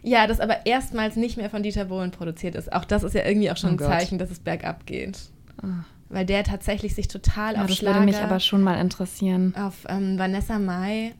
Ja, 0.03 0.27
das 0.27 0.41
aber 0.41 0.67
erstmals 0.67 1.15
nicht 1.17 1.37
mehr 1.37 1.49
von 1.51 1.63
Dieter 1.63 1.85
Bohlen 1.85 2.11
produziert 2.11 2.55
ist. 2.57 2.73
Auch 2.73 2.85
das 2.85 3.05
ist 3.05 3.15
ja 3.15 3.25
irgendwie 3.25 3.51
auch 3.53 3.57
schon 3.57 3.71
Oh 3.71 3.73
ein 3.75 3.77
Gott. 3.77 3.89
Zeichen, 3.89 4.19
dass 4.19 4.31
es 4.31 4.41
bergab 4.41 4.85
geht. 4.87 5.19
Ah. 5.63 5.85
Weil 6.09 6.27
der 6.27 6.43
tatsächlich 6.45 6.95
sich 6.95 7.07
total 7.09 7.55
Ja, 7.55 7.63
auf 7.63 7.69
das 7.69 7.77
Schlager, 7.77 7.97
würde 8.01 8.07
mich 8.07 8.19
aber 8.19 8.41
schon 8.41 8.63
mal 8.63 8.81
interessieren. 8.81 9.55
auf 9.57 9.85
ähm, 9.89 10.19
Vanessa 10.19 10.59
Mai 10.59 11.15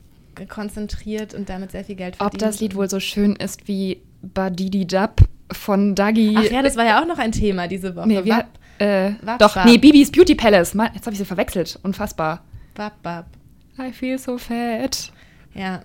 konzentriert 0.49 1.35
und 1.35 1.49
damit 1.49 1.71
sehr 1.73 1.85
viel 1.85 1.97
Geld 1.97 2.15
Ob 2.15 2.21
verdient. 2.33 2.43
das 2.43 2.61
Lied 2.61 2.75
wohl 2.75 2.89
so 2.89 3.01
schön 3.01 3.37
ist 3.37 3.69
wie 3.69 4.03
Badidi 4.23 4.87
Dub 4.87 5.17
von 5.53 5.95
Dagi. 5.95 6.35
Ach 6.39 6.45
ja, 6.51 6.63
das 6.63 6.77
war 6.77 6.85
ja 6.85 7.01
auch 7.03 7.07
noch 7.07 7.19
ein 7.19 7.33
Thema 7.33 7.69
diese 7.69 7.95
Woche. 7.97 8.09
Nee, 8.09 8.25
wie, 8.25 8.31
Wap, 8.31 8.47
äh, 8.79 9.13
Wap, 9.23 9.39
doch, 9.39 9.57
Wap. 9.57 9.67
nee, 9.67 9.79
Bibis 9.79 10.11
Beauty 10.11 10.35
Palace. 10.35 10.75
Mann, 10.75 10.91
jetzt 10.95 11.05
habe 11.07 11.13
ich 11.13 11.19
sie 11.19 11.25
verwechselt. 11.25 11.79
Unfassbar. 11.83 12.45
wap, 12.77 12.95
wap. 13.03 13.27
I 13.79 13.93
feel 13.93 14.19
so 14.19 14.39
fat. 14.39 15.13
Ja. 15.55 15.83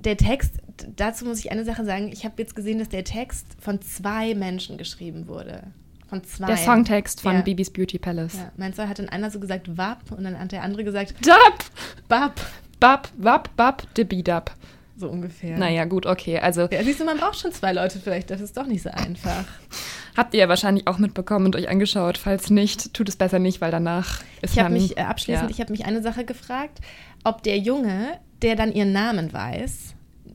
Der 0.00 0.16
Text, 0.16 0.58
dazu 0.96 1.24
muss 1.24 1.38
ich 1.38 1.50
eine 1.50 1.64
Sache 1.64 1.84
sagen. 1.84 2.10
Ich 2.12 2.24
habe 2.24 2.34
jetzt 2.38 2.54
gesehen, 2.54 2.78
dass 2.78 2.88
der 2.88 3.04
Text 3.04 3.46
von 3.58 3.80
zwei 3.80 4.34
Menschen 4.34 4.76
geschrieben 4.78 5.28
wurde. 5.28 5.62
Von 6.08 6.22
zwei. 6.24 6.46
Der 6.46 6.56
Songtext 6.56 7.20
von 7.20 7.34
Ja. 7.36 7.40
Bibis 7.40 7.70
Beauty 7.70 7.98
Palace. 7.98 8.34
Ja, 8.34 8.52
mein 8.56 8.72
Sohn 8.74 8.88
hat 8.88 8.98
dann 8.98 9.08
einer 9.08 9.30
so 9.30 9.40
gesagt 9.40 9.76
Wap 9.78 10.12
und 10.12 10.24
dann 10.24 10.38
hat 10.38 10.52
der 10.52 10.62
andere 10.62 10.84
gesagt 10.84 11.14
Dub! 11.26 11.64
Bab. 12.08 12.40
Bab, 12.80 13.08
bab, 13.16 13.94
dibi 13.94 14.22
dub. 14.22 14.50
So 14.96 15.08
ungefähr. 15.08 15.58
Naja, 15.58 15.84
gut, 15.86 16.06
okay. 16.06 16.38
Also 16.38 16.68
Ja, 16.70 16.82
siehst 16.84 17.00
du, 17.00 17.04
man 17.04 17.18
braucht 17.18 17.38
schon 17.38 17.52
zwei 17.52 17.72
Leute 17.72 17.98
vielleicht. 17.98 18.30
Das 18.30 18.40
ist 18.40 18.56
doch 18.56 18.66
nicht 18.66 18.82
so 18.82 18.90
einfach. 18.90 19.44
habt 20.16 20.34
ihr 20.34 20.40
ja 20.40 20.48
wahrscheinlich 20.48 20.86
auch 20.86 20.98
mitbekommen 20.98 21.46
und 21.46 21.56
euch 21.56 21.68
angeschaut. 21.68 22.18
Falls 22.18 22.50
nicht, 22.50 22.94
tut 22.94 23.08
es 23.08 23.16
besser 23.16 23.38
nicht, 23.38 23.60
weil 23.60 23.70
danach 23.70 24.20
ist 24.40 24.52
Ich 24.52 24.58
habe 24.58 24.70
man... 24.70 24.80
mich 24.80 24.96
äh, 24.96 25.02
abschließend, 25.02 25.50
ja. 25.50 25.50
ich 25.50 25.60
habe 25.60 25.72
mich 25.72 25.84
eine 25.84 26.02
Sache 26.02 26.24
gefragt, 26.24 26.80
ob 27.24 27.42
der 27.42 27.58
Junge, 27.58 28.18
der 28.42 28.56
dann 28.56 28.72
ihren 28.72 28.92
Namen 28.92 29.32
weiß, 29.32 29.94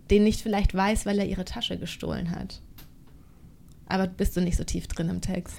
den 0.09 0.23
nicht 0.23 0.41
vielleicht 0.41 0.75
weiß, 0.75 1.05
weil 1.05 1.19
er 1.19 1.25
ihre 1.25 1.45
Tasche 1.45 1.77
gestohlen 1.77 2.31
hat. 2.31 2.61
Aber 3.87 4.07
bist 4.07 4.35
du 4.35 4.41
nicht 4.41 4.57
so 4.57 4.63
tief 4.63 4.87
drin 4.87 5.09
im 5.09 5.21
Text? 5.21 5.55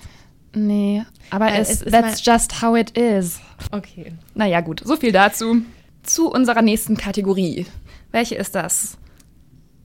Nee, 0.54 1.04
aber 1.30 1.46
Weil 1.46 1.60
es, 1.60 1.70
es 1.70 1.82
ist 1.82 1.92
that's 1.92 2.24
just 2.24 2.60
how 2.60 2.76
it 2.76 2.96
is. 2.96 3.40
Okay. 3.70 4.12
Naja, 4.34 4.60
gut, 4.60 4.82
so 4.84 4.96
viel 4.96 5.12
dazu. 5.12 5.62
Zu 6.02 6.30
unserer 6.30 6.62
nächsten 6.62 6.96
Kategorie. 6.96 7.66
Welche 8.10 8.34
ist 8.34 8.54
das? 8.54 8.98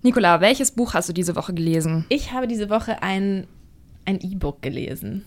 Nicola, 0.02 0.40
welches 0.42 0.72
Buch 0.72 0.94
hast 0.94 1.10
du 1.10 1.14
diese 1.14 1.36
Woche 1.36 1.54
gelesen? 1.54 2.06
Ich 2.10 2.32
habe 2.32 2.48
diese 2.48 2.70
Woche 2.70 3.02
ein 3.02 3.48
ein 4.06 4.20
E-Book 4.22 4.62
gelesen. 4.62 5.26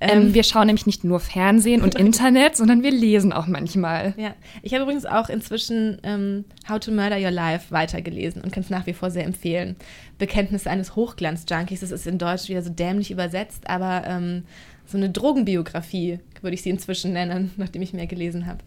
Ähm, 0.00 0.32
wir 0.32 0.44
schauen 0.44 0.68
nämlich 0.68 0.86
nicht 0.86 1.02
nur 1.02 1.18
Fernsehen 1.18 1.82
und 1.82 1.94
Internet, 1.98 2.56
sondern 2.56 2.84
wir 2.84 2.92
lesen 2.92 3.32
auch 3.32 3.48
manchmal. 3.48 4.14
ja, 4.16 4.34
ich 4.62 4.72
habe 4.72 4.84
übrigens 4.84 5.06
auch 5.06 5.28
inzwischen 5.28 5.98
ähm, 6.04 6.44
How 6.68 6.78
to 6.78 6.92
Murder 6.92 7.18
Your 7.18 7.32
Life 7.32 7.72
weitergelesen 7.72 8.42
und 8.42 8.52
kann 8.52 8.62
es 8.62 8.70
nach 8.70 8.86
wie 8.86 8.92
vor 8.92 9.10
sehr 9.10 9.24
empfehlen. 9.24 9.74
Bekenntnisse 10.18 10.70
eines 10.70 10.94
Hochglanz-Junkies, 10.94 11.80
das 11.80 11.90
ist 11.90 12.06
in 12.06 12.18
Deutsch 12.18 12.48
wieder 12.48 12.62
so 12.62 12.70
dämlich 12.70 13.10
übersetzt, 13.10 13.68
aber 13.68 14.04
ähm, 14.06 14.44
so 14.88 14.96
eine 14.96 15.10
Drogenbiografie 15.10 16.18
würde 16.40 16.54
ich 16.54 16.62
sie 16.62 16.70
inzwischen 16.70 17.12
nennen, 17.12 17.50
nachdem 17.56 17.82
ich 17.82 17.92
mehr 17.92 18.06
gelesen 18.06 18.46
habe. 18.46 18.60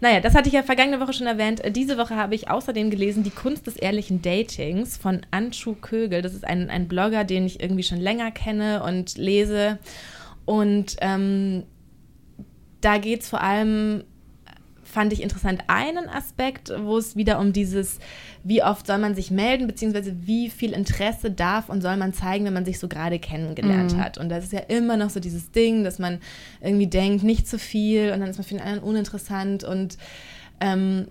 Naja, 0.00 0.20
das 0.20 0.34
hatte 0.34 0.48
ich 0.48 0.54
ja 0.54 0.62
vergangene 0.62 1.00
Woche 1.00 1.12
schon 1.12 1.26
erwähnt. 1.26 1.64
Äh, 1.64 1.72
Diese 1.72 1.98
Woche 1.98 2.16
habe 2.16 2.34
ich 2.34 2.48
außerdem 2.48 2.90
gelesen 2.90 3.24
Die 3.24 3.30
Kunst 3.30 3.66
des 3.66 3.76
ehrlichen 3.76 4.22
Datings 4.22 4.96
von 4.96 5.22
Anschu 5.32 5.74
Kögel. 5.74 6.22
Das 6.22 6.32
ist 6.32 6.44
ein, 6.44 6.70
ein 6.70 6.86
Blogger, 6.86 7.24
den 7.24 7.44
ich 7.44 7.60
irgendwie 7.60 7.82
schon 7.82 7.98
länger 7.98 8.30
kenne 8.30 8.84
und 8.84 9.18
lese. 9.18 9.78
Und 10.44 10.96
ähm, 11.00 11.64
da 12.80 12.98
geht 12.98 13.22
es 13.22 13.28
vor 13.28 13.42
allem, 13.42 14.04
fand 14.84 15.12
ich 15.12 15.22
interessant, 15.22 15.62
einen 15.66 16.08
Aspekt, 16.08 16.72
wo 16.78 16.98
es 16.98 17.16
wieder 17.16 17.38
um 17.38 17.52
dieses, 17.52 17.98
wie 18.42 18.62
oft 18.62 18.86
soll 18.86 18.98
man 18.98 19.14
sich 19.14 19.30
melden, 19.30 19.66
beziehungsweise 19.66 20.14
wie 20.26 20.50
viel 20.50 20.72
Interesse 20.72 21.30
darf 21.30 21.68
und 21.68 21.80
soll 21.80 21.96
man 21.96 22.12
zeigen, 22.12 22.44
wenn 22.44 22.52
man 22.52 22.64
sich 22.64 22.78
so 22.78 22.88
gerade 22.88 23.18
kennengelernt 23.18 23.96
hat. 23.96 24.18
Und 24.18 24.28
das 24.28 24.44
ist 24.44 24.52
ja 24.52 24.60
immer 24.60 24.96
noch 24.96 25.10
so 25.10 25.20
dieses 25.20 25.50
Ding, 25.50 25.84
dass 25.84 25.98
man 25.98 26.20
irgendwie 26.60 26.86
denkt, 26.86 27.24
nicht 27.24 27.48
zu 27.48 27.58
viel 27.58 28.12
und 28.12 28.20
dann 28.20 28.28
ist 28.28 28.36
man 28.36 28.44
für 28.44 28.54
den 28.54 28.62
anderen 28.62 28.82
uninteressant 28.82 29.64
und 29.64 29.98
ähm, 30.60 31.08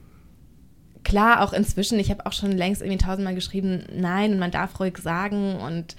klar, 1.04 1.42
auch 1.42 1.54
inzwischen, 1.54 2.00
ich 2.00 2.10
habe 2.10 2.26
auch 2.26 2.34
schon 2.34 2.52
längst 2.52 2.82
irgendwie 2.82 2.98
tausendmal 2.98 3.36
geschrieben, 3.36 3.84
nein, 3.94 4.34
und 4.34 4.40
man 4.40 4.52
darf 4.52 4.80
ruhig 4.80 4.98
sagen 4.98 5.58
und 5.58 5.96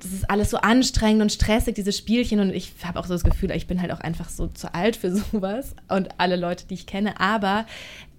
das 0.00 0.12
ist 0.12 0.30
alles 0.30 0.50
so 0.50 0.58
anstrengend 0.58 1.22
und 1.22 1.32
stressig, 1.32 1.74
diese 1.74 1.92
Spielchen. 1.92 2.40
Und 2.40 2.50
ich 2.50 2.72
habe 2.84 2.98
auch 2.98 3.06
so 3.06 3.14
das 3.14 3.24
Gefühl, 3.24 3.50
ich 3.52 3.66
bin 3.66 3.80
halt 3.80 3.92
auch 3.92 4.00
einfach 4.00 4.28
so 4.28 4.46
zu 4.46 4.74
alt 4.74 4.96
für 4.96 5.14
sowas 5.32 5.74
und 5.88 6.08
alle 6.18 6.36
Leute, 6.36 6.66
die 6.66 6.74
ich 6.74 6.86
kenne. 6.86 7.18
Aber 7.20 7.66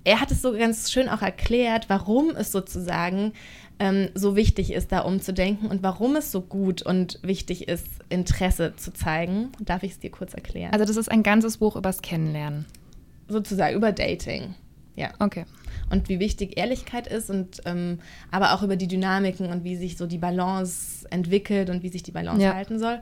er 0.03 0.21
hat 0.21 0.31
es 0.31 0.41
so 0.41 0.53
ganz 0.53 0.91
schön 0.91 1.09
auch 1.09 1.21
erklärt, 1.21 1.89
warum 1.89 2.29
es 2.31 2.51
sozusagen 2.51 3.33
ähm, 3.79 4.09
so 4.15 4.35
wichtig 4.35 4.73
ist, 4.73 4.91
da 4.91 5.01
umzudenken 5.01 5.69
und 5.69 5.83
warum 5.83 6.15
es 6.15 6.31
so 6.31 6.41
gut 6.41 6.81
und 6.81 7.19
wichtig 7.21 7.67
ist, 7.67 7.85
Interesse 8.09 8.73
zu 8.75 8.93
zeigen. 8.93 9.51
Darf 9.59 9.83
ich 9.83 9.91
es 9.91 9.99
dir 9.99 10.09
kurz 10.09 10.33
erklären? 10.33 10.71
Also 10.73 10.85
das 10.85 10.97
ist 10.97 11.11
ein 11.11 11.23
ganzes 11.23 11.57
Buch 11.57 11.75
übers 11.75 12.01
Kennenlernen. 12.01 12.65
sozusagen 13.27 13.75
über 13.75 13.91
Dating. 13.91 14.55
Ja. 14.95 15.11
Okay. 15.19 15.45
Und 15.89 16.09
wie 16.09 16.19
wichtig 16.19 16.57
Ehrlichkeit 16.57 17.07
ist 17.07 17.29
und 17.29 17.61
ähm, 17.65 17.99
aber 18.31 18.53
auch 18.53 18.61
über 18.63 18.75
die 18.75 18.87
Dynamiken 18.87 19.47
und 19.49 19.63
wie 19.63 19.75
sich 19.77 19.95
so 19.97 20.05
die 20.05 20.17
Balance 20.17 21.07
entwickelt 21.11 21.69
und 21.69 21.81
wie 21.83 21.89
sich 21.89 22.03
die 22.03 22.11
Balance 22.11 22.43
Ja. 22.43 22.53
halten 22.55 22.77
soll. 22.79 22.99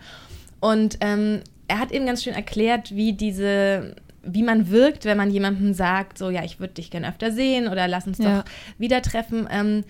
Und 0.60 0.98
ähm, 1.02 1.42
er 1.68 1.80
hat 1.80 1.92
eben 1.92 2.06
ganz 2.06 2.24
schön 2.24 2.34
erklärt, 2.34 2.96
wie 2.96 3.14
diese, 3.14 3.96
wie 4.24 4.44
man 4.44 4.70
wirkt, 4.70 5.06
wenn 5.06 5.18
man 5.18 5.32
jemandem 5.32 5.74
sagt, 5.74 6.18
so 6.20 6.30
ja, 6.30 6.44
ich 6.44 6.60
würde 6.60 6.76
dich 6.76 6.92
gerne 6.92 7.10
öfter 7.10 7.32
sehen 7.32 7.68
oder 7.68 7.88
lass 7.88 8.06
uns 8.06 8.20
Ja. 8.20 8.42
doch 8.42 8.46
wieder 8.78 9.02
treffen. 9.02 9.48
Ähm, 9.52 9.84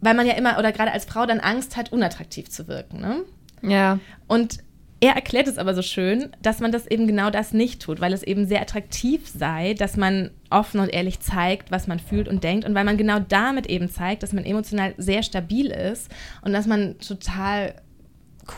weil 0.00 0.14
man 0.14 0.26
ja 0.26 0.34
immer 0.34 0.58
oder 0.58 0.72
gerade 0.72 0.92
als 0.92 1.04
Frau 1.04 1.26
dann 1.26 1.38
Angst 1.40 1.76
hat, 1.76 1.92
unattraktiv 1.92 2.48
zu 2.50 2.66
wirken. 2.68 3.00
Ne? 3.00 3.22
Ja. 3.62 3.98
Und 4.26 4.58
er 5.02 5.16
erklärt 5.16 5.48
es 5.48 5.58
aber 5.58 5.74
so 5.74 5.82
schön, 5.82 6.28
dass 6.42 6.60
man 6.60 6.70
das 6.70 6.86
eben 6.86 7.08
genau 7.08 7.28
das 7.28 7.52
nicht 7.52 7.82
tut, 7.82 8.00
weil 8.00 8.12
es 8.12 8.22
eben 8.22 8.46
sehr 8.46 8.62
attraktiv 8.62 9.28
sei, 9.28 9.74
dass 9.74 9.96
man 9.96 10.30
offen 10.48 10.78
und 10.78 10.90
ehrlich 10.90 11.18
zeigt, 11.18 11.72
was 11.72 11.88
man 11.88 11.98
fühlt 11.98 12.28
und 12.28 12.44
denkt 12.44 12.64
und 12.64 12.76
weil 12.76 12.84
man 12.84 12.96
genau 12.96 13.18
damit 13.18 13.66
eben 13.66 13.88
zeigt, 13.88 14.22
dass 14.22 14.32
man 14.32 14.44
emotional 14.44 14.94
sehr 14.98 15.24
stabil 15.24 15.72
ist 15.72 16.08
und 16.42 16.52
dass 16.52 16.66
man 16.66 17.00
total 17.00 17.74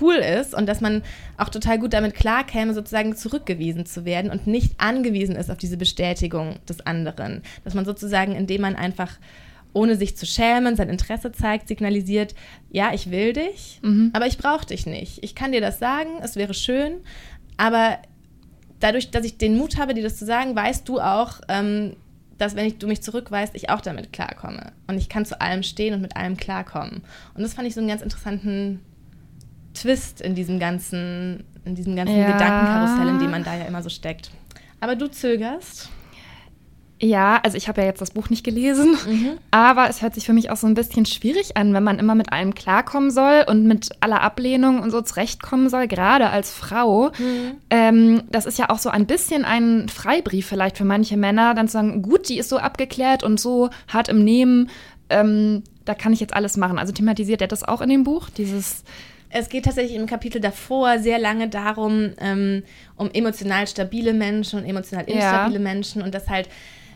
cool 0.03 0.17
ist 0.17 0.55
und 0.55 0.67
dass 0.67 0.83
man 0.83 1.03
auch 1.39 1.49
total 1.49 1.79
gut 1.79 1.95
damit 1.95 2.15
klarkäme, 2.15 2.75
sozusagen 2.75 3.17
zurückgewiesen 3.17 3.87
zu 3.87 4.05
werden 4.05 4.31
und 4.31 4.47
nicht 4.47 4.79
angewiesen 4.79 5.37
ist 5.37 5.51
auf 5.51 5.59
diese 5.59 5.79
Bestätigung 5.79 6.57
des 6.69 6.85
anderen. 6.85 7.41
Dass 7.65 7.73
man 7.73 7.87
sozusagen, 7.87 8.33
indem 8.33 8.61
man 8.61 8.77
einfach 8.77 9.19
ohne 9.75 9.97
sich 9.97 10.17
zu 10.17 10.25
schämen, 10.25 10.77
sein 10.77 10.89
Interesse 10.89 11.31
zeigt, 11.33 11.69
signalisiert, 11.69 12.35
ja, 12.71 12.95
ich 12.95 13.11
will 13.11 13.33
dich, 13.35 13.81
aber 14.15 14.27
ich 14.27 14.39
brauche 14.39 14.65
dich 14.67 14.87
nicht. 14.87 15.23
Ich 15.23 15.35
kann 15.35 15.53
dir 15.53 15.61
das 15.61 15.79
sagen, 15.79 16.09
es 16.23 16.37
wäre 16.37 16.55
schön, 16.55 16.95
aber 17.59 17.99
dadurch, 18.81 19.11
dass 19.11 19.25
ich 19.25 19.37
den 19.37 19.57
Mut 19.59 19.77
habe, 19.79 19.95
dir 19.95 20.03
das 20.03 20.17
zu 20.17 20.25
sagen, 20.25 20.55
weißt 20.57 20.89
du 20.89 21.01
auch, 21.01 21.41
ähm, 21.49 21.97
dass 22.39 22.57
wenn 22.57 22.67
ich, 22.67 22.79
du 22.79 22.87
mich 22.87 23.03
zurückweist, 23.03 23.55
ich 23.55 23.71
auch 23.71 23.81
damit 23.81 24.13
klarkomme. 24.13 24.73
Und 24.87 24.97
ich 24.99 25.09
kann 25.09 25.25
zu 25.25 25.41
allem 25.41 25.63
stehen 25.63 25.95
und 25.95 26.01
mit 26.01 26.17
allem 26.17 26.37
klarkommen. 26.37 27.03
Und 27.35 27.43
das 27.43 27.55
fand 27.55 27.69
ich 27.69 27.75
so 27.75 27.81
einen 27.81 27.89
ganz 27.89 28.03
interessanten 28.03 28.81
Twist 29.73 30.21
in 30.21 30.35
diesem 30.35 30.59
ganzen, 30.59 31.45
in 31.65 31.75
diesem 31.75 31.97
ganzen 31.97 32.17
Ja. 32.17 32.33
Gedankenkarussell, 32.33 33.09
in 33.09 33.19
dem 33.19 33.31
man 33.31 33.45
da 33.45 33.57
ja 33.57 33.65
immer 33.65 33.83
so 33.83 33.89
steckt. 33.89 34.31
Aber 34.81 34.97
du 34.97 35.09
zögerst. 35.11 35.91
Ja, 37.05 37.39
also 37.43 37.59
ich 37.59 37.69
habe 37.69 37.83
ja 37.83 37.87
jetzt 37.87 38.01
das 38.01 38.13
Buch 38.13 38.31
nicht 38.31 38.45
gelesen, 38.45 38.97
aber 39.51 39.91
es 39.91 40.01
hört 40.01 40.15
sich 40.15 40.25
für 40.25 40.33
mich 40.33 40.49
auch 40.51 40.57
so 40.57 40.67
ein 40.67 40.73
bisschen 40.73 41.05
schwierig 41.05 41.55
an, 41.55 41.75
wenn 41.75 41.83
man 41.83 41.99
immer 41.99 42.15
mit 42.15 42.33
allem 42.33 42.55
klarkommen 42.55 43.11
soll 43.11 43.45
und 43.47 43.65
mit 43.67 43.91
aller 44.01 44.23
Ablehnung 44.23 44.81
und 44.81 44.91
so 44.91 45.03
zurechtkommen 45.03 45.69
soll, 45.69 45.87
gerade 45.87 46.31
als 46.31 46.51
Frau. 46.51 47.11
Ähm, 47.69 48.23
das 48.31 48.47
ist 48.47 48.59
ja 48.59 48.71
auch 48.71 48.79
so 48.79 48.89
ein 48.89 49.05
bisschen 49.05 49.45
ein 49.45 49.91
Freibrief 49.91 50.47
vielleicht 50.47 50.79
für 50.79 50.87
manche 50.87 51.19
Männer, 51.19 51.53
dann 51.53 51.69
zu 51.69 51.75
sagen, 51.75 52.01
gut, 52.01 52.31
die 52.31 52.39
ist 52.39 52.49
so 52.49 52.57
abgeklärt 52.57 53.23
und 53.23 53.39
so 53.39 53.69
hart 53.89 54.09
im 54.09 54.25
Nehmen, 54.25 54.71
ähm, 55.11 55.63
da 55.85 55.93
kann 55.93 56.15
ich 56.15 56.21
jetzt 56.21 56.33
alles 56.35 56.57
machen. 56.57 56.79
Also 56.79 56.95
thematisiert 56.95 57.43
er 57.43 57.49
das 57.49 57.65
auch 57.65 57.83
in 57.83 57.91
dem 57.91 58.05
Buch, 58.05 58.31
dieses 58.31 58.83
Es 59.29 59.51
geht 59.51 59.67
tatsächlich 59.67 59.97
im 59.99 60.07
Kapitel 60.07 60.41
davor 60.41 60.99
sehr 61.01 61.19
lange 61.19 61.49
darum, 61.49 62.13
ähm, 62.19 62.63
um 62.97 63.11
emotional 63.13 63.67
stabile 63.67 64.15
Menschen 64.15 64.61
und 64.61 64.65
emotional 64.65 65.05
Ja. 65.07 65.17
instabile 65.17 65.59
Menschen 65.59 66.01
und 66.01 66.15
dass 66.15 66.31
halt 66.31 66.49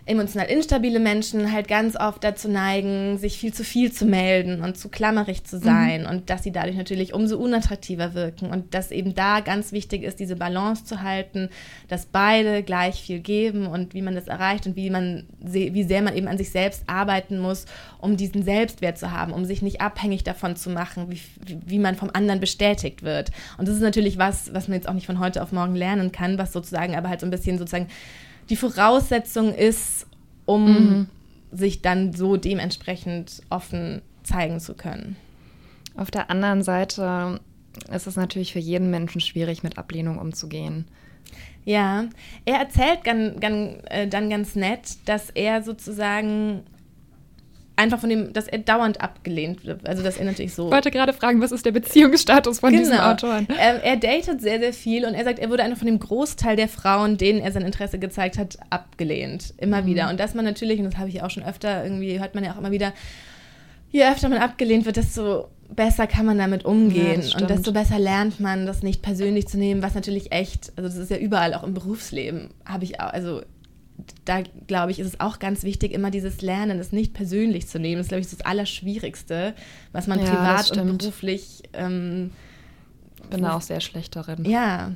emotional 0.09 0.49
instabile 0.49 0.99
Menschen 1.00 1.53
halt 1.53 1.69
ganz 1.69 1.95
oft 1.97 2.25
dazu 2.25 2.49
neigen, 2.49 3.19
sich 3.19 3.38
viel 3.38 3.53
zu 3.53 3.62
viel 3.62 3.93
zu 3.93 4.07
melden 4.07 4.62
und 4.62 4.77
zu 4.79 4.88
klammerig 4.88 5.45
zu 5.45 5.59
sein 5.59 6.07
und 6.07 6.31
dass 6.31 6.43
sie 6.43 6.50
dadurch 6.50 6.77
natürlich 6.77 7.12
umso 7.12 7.37
unattraktiver 7.38 8.15
wirken 8.15 8.50
und 8.50 8.75
dass 8.75 8.91
eben 8.91 9.15
da 9.15 9.41
ganz 9.41 9.71
wichtig 9.73 10.03
ist, 10.03 10.19
diese 10.19 10.37
Balance 10.37 10.85
zu 10.85 11.03
halten, 11.03 11.50
dass 11.88 12.07
beide 12.07 12.62
gleich 12.62 13.03
viel 13.03 13.21
geben 13.21 13.67
und 13.67 13.93
wie 13.95 14.03
man 14.03 14.15
das 14.15 14.29
erreicht 14.29 14.67
und 14.67 14.76
wie 14.76 14.91
man 14.91 15.26
wie 15.41 15.85
sehr 15.85 16.02
man 16.02 16.17
eben 16.17 16.28
an 16.28 16.39
sich 16.39 16.50
selbst 16.50 16.85
arbeiten 16.87 17.39
muss, 17.39 17.67
um 18.00 18.17
diesen 18.17 18.43
Selbstwert 18.43 18.99
zu 18.99 19.13
haben, 19.13 19.32
um 19.32 19.45
sich 19.45 19.63
nicht 19.63 19.80
abhängig 19.80 20.25
davon 20.25 20.56
zu 20.56 20.71
machen, 20.71 21.11
wie- 21.11 21.21
wie 21.67 21.78
man 21.78 21.97
vom 21.97 22.11
anderen 22.13 22.41
bestätigt 22.41 23.02
wird. 23.02 23.30
Und 23.59 23.69
das 23.69 23.75
ist 23.76 23.82
natürlich 23.82 24.17
was, 24.19 24.54
was 24.54 24.69
man 24.69 24.76
jetzt 24.76 24.89
auch 24.89 24.95
nicht 24.95 25.06
von 25.06 25.19
heute 25.19 25.43
auf 25.43 25.52
morgen 25.52 25.75
lernen 25.75 26.13
kann, 26.13 26.39
was 26.39 26.52
sozusagen 26.52 26.97
aber 26.97 27.09
halt 27.11 27.21
so 27.21 27.26
ein 27.26 27.30
bisschen 27.30 27.59
sozusagen 27.59 27.89
die 28.50 28.56
Voraussetzung 28.56 29.54
ist, 29.54 30.06
um 30.49 31.08
sich 31.52 31.82
dann 31.82 32.15
so 32.15 32.39
dementsprechend 32.39 33.43
offen 33.50 34.00
zeigen 34.23 34.61
zu 34.61 34.75
können. 34.75 35.17
Auf 35.95 36.11
der 36.11 36.30
anderen 36.30 36.63
Seite 36.63 37.41
ist 37.93 38.06
es 38.06 38.17
natürlich 38.17 38.52
für 38.54 38.58
jeden 38.58 38.91
Menschen 38.91 39.21
schwierig, 39.21 39.63
mit 39.63 39.76
Ablehnung 39.76 40.19
umzugehen. 40.19 40.87
Ja, 41.65 42.06
er 42.47 42.61
erzählt 42.61 43.04
gan, 43.04 43.41
äh, 43.43 44.08
dann 44.08 44.30
ganz 44.30 44.54
nett, 44.54 44.97
dass 45.04 45.28
er 45.28 45.63
sozusagen 45.63 46.63
einfach 47.78 47.99
von 48.00 48.10
dem, 48.10 48.32
dass 48.32 48.49
er 48.49 48.58
dauernd 48.58 49.00
abgelehnt 49.00 49.64
wird. 49.64 49.86
Also 49.88 50.02
dass 50.02 50.17
er 50.19 50.25
natürlich 50.25 50.52
so. 50.54 50.67
Ich 50.67 50.73
wollte 50.73 50.91
gerade 50.91 51.12
fragen, 51.12 51.41
was 51.41 51.52
ist 51.52 51.64
der 51.64 51.73
Beziehungsstatus 51.73 52.58
von 52.60 52.73
diesem 52.73 52.93
Genau. 52.97 53.10
Autoren? 53.12 53.47
Er, 53.58 53.82
er 53.84 53.97
datet 53.97 54.41
sehr, 54.41 54.58
sehr 54.58 54.73
viel 54.73 55.06
und 55.06 55.14
er 55.14 55.25
sagt, 55.25 55.38
er 55.38 55.49
wurde 55.49 55.62
einfach 55.62 55.78
von 55.78 55.86
dem 55.86 55.99
Großteil 55.99 56.56
der 56.56 56.69
Frauen, 56.69 57.17
denen 57.17 57.41
er 57.41 57.52
sein 57.52 57.62
Interesse 57.62 57.99
gezeigt 57.99 58.36
hat, 58.36 58.58
abgelehnt. 58.71 59.54
Immer 59.58 59.86
wieder. 59.86 60.10
Und 60.10 60.19
dass 60.21 60.34
man 60.34 60.45
natürlich, 60.45 60.78
und 60.80 60.86
das 60.86 60.97
habe 60.99 61.08
ich 61.08 61.23
auch 61.23 61.30
schon 61.30 61.45
öfter, 61.45 61.84
irgendwie 61.84 62.19
hört 62.21 62.34
man 62.34 62.45
ja 62.45 62.52
auch 62.52 62.58
immer 62.58 62.73
wieder, 62.73 62.93
je 63.91 64.04
öfter 64.04 64.28
man 64.28 64.38
abgelehnt 64.38 64.84
wird, 64.84 64.97
desto 64.97 65.49
besser 65.75 66.06
kann 66.06 66.26
man 66.26 66.38
damit 66.38 66.62
Ja, 66.62 66.69
umgehen. 66.69 67.21
das 67.21 67.34
und 67.34 67.49
desto 67.49 67.73
besser 67.73 67.99
lernt 67.99 68.41
man, 68.41 68.67
das 68.67 68.82
nicht 68.82 69.02
persönlich 69.02 69.47
zu 69.49 69.58
nehmen, 69.58 69.82
was 69.82 69.95
natürlich 69.95 70.32
echt, 70.32 70.73
also 70.76 70.88
das 70.88 70.97
ist 70.97 71.10
ja 71.10 71.19
überall, 71.19 71.54
auch 71.54 71.62
im 71.62 71.75
Berufsleben, 71.75 72.50
habe 72.64 72.84
ich 72.84 73.00
auch, 73.00 73.12
also 73.12 73.43
da 74.25 74.43
glaube 74.67 74.91
ich, 74.93 74.99
ist 74.99 75.06
es 75.06 75.21
auch 75.21 75.39
ganz 75.39 75.63
wichtig, 75.63 75.93
immer 75.93 76.11
dieses 76.11 76.41
Lernen, 76.43 76.78
das 76.78 76.93
nicht 76.93 77.15
persönlich 77.15 77.67
zu 77.69 77.78
nehmen. 77.78 77.97
Das 77.99 78.06
ist, 78.06 78.08
glaube 78.11 78.21
ich, 78.21 78.30
das 78.30 78.41
Allerschwierigste, 78.43 79.54
was 79.93 80.06
man 80.06 80.19
Ja, 80.21 80.26
privat 80.26 80.76
und 80.76 80.99
beruflich 80.99 81.63
ähm, 81.73 82.30
Ich 83.23 83.28
bin 83.30 83.43
da 83.43 83.56
auch 83.56 83.63
sehr 83.63 83.80
schlecht 83.80 84.15
darin. 84.17 84.45
ja, 84.45 84.93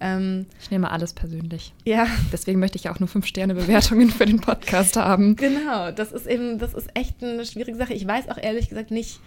ähm, 0.00 0.46
Ich 0.60 0.70
nehme 0.70 0.90
alles 0.90 1.12
persönlich. 1.14 1.72
ja, 1.84 2.06
Deswegen 2.32 2.58
möchte 2.60 2.76
ich 2.78 2.88
auch 2.88 2.98
nur 3.00 3.08
fünf 3.08 3.26
Sterne 3.26 3.54
Bewertungen 3.54 4.10
für 4.10 4.26
den 4.26 4.40
Podcast 4.40 4.96
haben. 4.96 5.36
genau. 5.36 5.90
Das 5.90 6.12
ist 6.12 6.26
eben, 6.26 6.58
das 6.58 6.74
ist 6.74 6.88
echt 6.94 7.22
eine 7.22 7.44
schwierige 7.46 7.76
Sache. 7.78 7.94
Ich 7.94 8.06
weiß 8.06 8.28
auch 8.28 8.38
ehrlich 8.38 8.68
gesagt 8.68 8.90
nicht, 8.90 9.20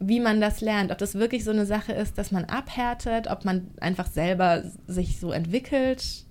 wie 0.00 0.18
man 0.20 0.40
das 0.40 0.60
lernt. 0.62 0.90
Ob 0.92 0.98
das 0.98 1.14
wirklich 1.14 1.44
so 1.44 1.50
eine 1.50 1.66
Sache 1.66 1.92
ist, 1.92 2.16
dass 2.18 2.30
man 2.32 2.44
abhärtet, 2.46 3.26
ob 3.28 3.44
man 3.44 3.68
einfach 3.80 4.06
selber 4.06 4.64
sich 4.86 5.20
so 5.20 5.30
entwickelt. 5.30 6.24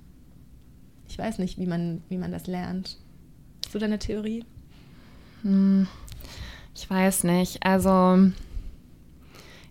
Weiß 1.20 1.38
nicht, 1.38 1.60
wie 1.60 1.66
man, 1.66 2.02
wie 2.08 2.18
man 2.18 2.32
das 2.32 2.48
lernt. 2.48 2.98
Hast 3.66 3.76
du 3.76 3.80
da 3.80 3.86
eine 3.86 4.00
Theorie? 4.00 4.46
Hm, 5.44 5.86
ich 6.74 6.90
weiß 6.90 7.26
nicht. 7.26 7.66
Also, 7.66 8.32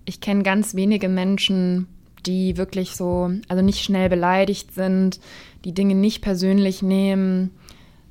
ich 0.05 0.21
kenne 0.21 0.43
ganz 0.43 0.75
wenige 0.75 1.09
Menschen, 1.09 1.89
die 2.27 2.59
wirklich 2.59 2.97
so, 2.97 3.31
also 3.49 3.63
nicht 3.63 3.83
schnell 3.83 4.11
beleidigt 4.11 4.75
sind, 4.75 5.21
die 5.65 5.73
Dinge 5.73 5.95
nicht 5.95 6.21
persönlich 6.21 6.83
nehmen. 6.83 7.51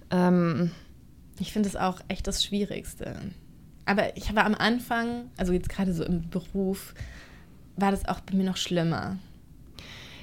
Ähm, 0.10 0.72
Ich 1.40 1.54
finde 1.54 1.70
es 1.70 1.76
auch 1.76 2.02
echt 2.08 2.26
das 2.26 2.44
Schwierigste. 2.44 3.16
Aber 3.86 4.18
ich 4.18 4.36
war 4.36 4.46
am 4.46 4.56
Anfang, 4.56 5.26
also 5.38 5.54
jetzt 5.54 5.70
gerade 5.70 5.94
so 5.94 6.04
im 6.04 6.28
Beruf, 6.30 6.96
war 7.76 7.92
das 7.92 8.08
auch 8.08 8.20
bei 8.22 8.36
mir 8.36 8.46
noch 8.46 8.58
schlimmer. 8.58 9.18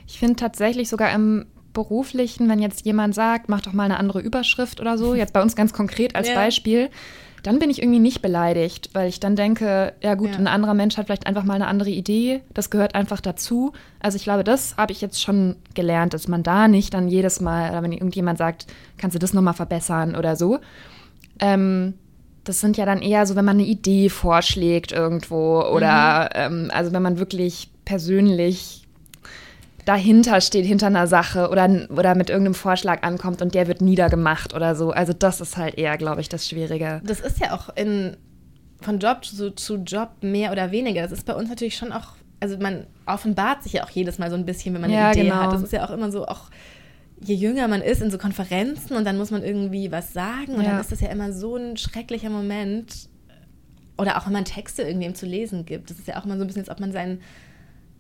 Ich 0.09 0.18
finde 0.18 0.37
tatsächlich 0.37 0.88
sogar 0.88 1.14
im 1.14 1.46
beruflichen, 1.75 2.49
wenn 2.49 2.59
jetzt 2.61 2.87
jemand 2.87 3.15
sagt, 3.15 3.49
mach 3.51 3.61
doch 3.61 3.75
mal 3.75 3.85
eine 3.85 3.99
andere 3.99 4.21
Überschrift 4.21 4.81
oder 4.81 4.97
so, 4.97 5.15
jetzt 5.15 5.33
bei 5.35 5.43
uns 5.43 5.55
ganz 5.57 5.73
konkret 5.75 6.17
als 6.17 6.29
Ja. 6.35 6.35
Beispiel, 6.35 6.89
dann 7.43 7.59
bin 7.59 7.69
ich 7.69 7.83
irgendwie 7.83 7.99
nicht 8.01 8.23
beleidigt, 8.23 8.89
weil 8.95 9.07
ich 9.07 9.21
dann 9.21 9.37
denke, 9.37 9.93
ja 10.03 10.15
gut, 10.15 10.31
Ja. 10.31 10.37
ein 10.39 10.47
anderer 10.47 10.73
Mensch 10.73 10.97
hat 10.97 11.05
vielleicht 11.07 11.27
einfach 11.27 11.45
mal 11.45 11.55
eine 11.57 11.67
andere 11.67 11.91
Idee, 11.91 12.41
das 12.55 12.71
gehört 12.71 12.95
einfach 12.95 13.21
dazu. 13.21 13.73
Also 14.01 14.17
ich 14.17 14.25
glaube, 14.25 14.45
das 14.45 14.79
habe 14.79 14.93
ich 14.93 15.03
jetzt 15.03 15.21
schon 15.23 15.57
gelernt, 15.75 16.15
dass 16.15 16.27
man 16.27 16.43
da 16.43 16.69
nicht 16.69 16.95
dann 16.95 17.07
jedes 17.09 17.43
Mal, 17.43 17.83
wenn 17.83 17.93
irgendjemand 17.93 18.39
sagt, 18.39 18.67
kannst 18.97 19.15
du 19.15 19.19
das 19.19 19.35
nochmal 19.35 19.53
verbessern 19.53 20.17
oder 20.17 20.37
so. 20.37 20.59
Ähm, 21.39 21.95
das 22.45 22.61
sind 22.61 22.77
ja 22.79 22.87
dann 22.87 23.03
eher 23.03 23.27
so, 23.27 23.37
wenn 23.37 23.45
man 23.45 23.57
eine 23.59 23.67
Idee 23.67 24.09
vorschlägt 24.09 24.93
irgendwo 24.93 25.61
oder 25.63 26.31
ähm, 26.35 26.71
also 26.73 26.93
wenn 26.93 27.03
man 27.03 27.19
wirklich 27.19 27.71
persönlich 27.85 28.84
dahinter 29.85 30.40
steht, 30.40 30.64
hinter 30.66 30.87
einer 30.87 31.07
Sache 31.07 31.49
oder, 31.51 31.68
oder 31.90 32.14
mit 32.14 32.31
irgendeinem 32.31 32.55
Vorschlag 32.55 33.03
ankommt 33.03 33.42
und 33.42 33.55
der 33.55 33.66
wird 33.66 33.81
niedergemacht 33.81 34.55
oder 34.55 34.75
so. 34.75 34.90
Also 34.92 35.12
das 35.12 35.40
ist 35.40 35.57
halt 35.57 35.77
eher, 35.77 35.97
glaube 35.99 36.20
ich, 36.20 36.29
das 36.29 36.49
Schwierige. 36.49 37.01
Das 37.05 37.20
ist 37.20 37.38
ja 37.40 37.55
auch 37.55 37.68
in, 37.77 38.16
von 38.81 38.99
Job 38.99 39.25
zu, 39.25 39.51
zu 39.55 39.77
Job 39.77 40.11
mehr 40.23 40.53
oder 40.53 40.70
weniger. 40.70 41.03
Das 41.03 41.12
ist 41.12 41.27
bei 41.27 41.35
uns 41.35 41.49
natürlich 41.49 41.77
schon 41.77 41.92
auch, 41.92 42.12
also 42.40 42.57
man 42.59 42.87
offenbart 43.07 43.62
sich 43.62 43.75
ja 43.75 43.85
auch 43.85 43.90
jedes 43.90 44.18
Mal 44.18 44.31
so 44.31 44.37
ein 44.37 44.47
bisschen, 44.47 44.75
wenn 44.75 44.81
man 44.81 44.90
eine 44.90 45.01
Ja, 45.01 45.11
Idee 45.12 45.23
genau. 45.25 45.37
hat. 45.37 45.53
Das 45.53 45.62
ist 45.62 45.73
ja 45.73 45.87
auch 45.87 45.90
immer 45.90 46.11
so, 46.11 46.27
auch 46.27 46.51
je 47.20 47.35
jünger 47.35 47.68
man 47.68 47.81
ist 47.81 48.03
in 48.03 48.11
so 48.11 48.18
Konferenzen 48.18 48.97
und 48.97 49.05
dann 49.05 49.16
muss 49.16 49.31
man 49.31 49.42
irgendwie 49.42 49.92
was 49.92 50.12
sagen 50.12 50.55
und 50.55 50.64
Ja. 50.64 50.70
dann 50.73 50.81
ist 50.81 50.92
das 50.92 51.01
ja 51.01 51.09
immer 51.11 51.33
so 51.33 51.57
ein 51.57 51.77
schrecklicher 51.77 52.31
Moment. 52.31 53.09
Oder 53.97 54.18
auch 54.18 54.27
wenn 54.27 54.33
man 54.33 54.44
Texte 54.44 54.83
irgendwem 54.83 55.14
zu 55.14 55.25
lesen 55.25 55.64
gibt. 55.66 55.88
Das 55.90 55.99
ist 55.99 56.09
ja 56.09 56.18
auch 56.18 56.25
immer 56.25 56.37
so 56.37 56.40
ein 56.42 56.47
bisschen, 56.49 56.62
als 56.62 56.70
ob 56.70 56.81
man 56.81 56.90
sein, 56.90 57.20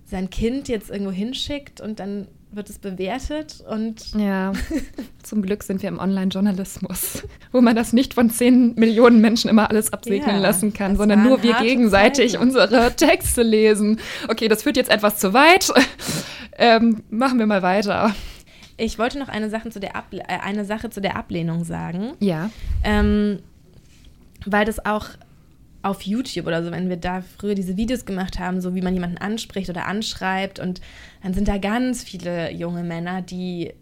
sein 0.04 0.30
Kind 0.30 0.68
jetzt 0.68 0.90
irgendwo 0.90 1.12
hinschickt 1.12 1.80
und 1.80 1.98
dann 1.98 2.28
wird 2.52 2.70
es 2.70 2.78
bewertet 2.78 3.64
und. 3.68 4.14
Ja, 4.16 4.52
zum 5.22 5.42
Glück 5.42 5.62
sind 5.62 5.82
wir 5.82 5.88
im 5.88 5.98
Online-Journalismus, 5.98 7.24
wo 7.52 7.60
man 7.60 7.74
das 7.74 7.92
nicht 7.92 8.14
von 8.14 8.30
zehn 8.30 8.74
Millionen 8.74 9.20
Menschen 9.20 9.50
immer 9.50 9.70
alles 9.70 9.92
absegnen 9.92 10.36
ja, 10.36 10.42
lassen 10.42 10.72
kann, 10.72 10.96
sondern 10.96 11.24
nur 11.24 11.42
wir 11.42 11.54
gegenseitig 11.54 12.32
Zeiten. 12.32 12.44
unsere 12.44 12.92
Texte 12.96 13.42
lesen. 13.42 13.98
Okay, 14.28 14.48
das 14.48 14.62
führt 14.62 14.76
jetzt 14.76 14.90
etwas 14.90 15.18
zu 15.18 15.32
weit. 15.32 15.72
Ähm, 16.56 17.02
machen 17.10 17.38
wir 17.38 17.46
mal 17.46 17.62
weiter. 17.62 18.14
Ich 18.76 18.98
wollte 18.98 19.18
noch 19.18 19.28
eine 19.28 19.50
Sache 19.50 19.70
zu 19.70 19.80
der, 19.80 19.96
Able 19.96 20.20
äh, 20.20 20.38
eine 20.42 20.64
Sache 20.64 20.90
zu 20.90 21.00
der 21.00 21.16
Ablehnung 21.16 21.64
sagen. 21.64 22.12
Ja. 22.20 22.50
Ähm, 22.82 23.40
weil 24.46 24.64
das 24.64 24.84
auch 24.84 25.06
auf 25.84 26.02
YouTube 26.02 26.46
oder 26.46 26.64
so, 26.64 26.70
wenn 26.70 26.88
wir 26.88 26.96
da 26.96 27.20
früher 27.20 27.54
diese 27.54 27.76
Videos 27.76 28.06
gemacht 28.06 28.38
haben, 28.38 28.60
so 28.60 28.74
wie 28.74 28.80
man 28.80 28.94
jemanden 28.94 29.18
anspricht 29.18 29.68
oder 29.68 29.86
anschreibt 29.86 30.58
und 30.58 30.80
dann 31.22 31.34
sind 31.34 31.46
da 31.46 31.58
ganz 31.58 32.02
viele 32.02 32.50
junge 32.52 32.82
Männer, 32.82 33.20
die 33.22 33.72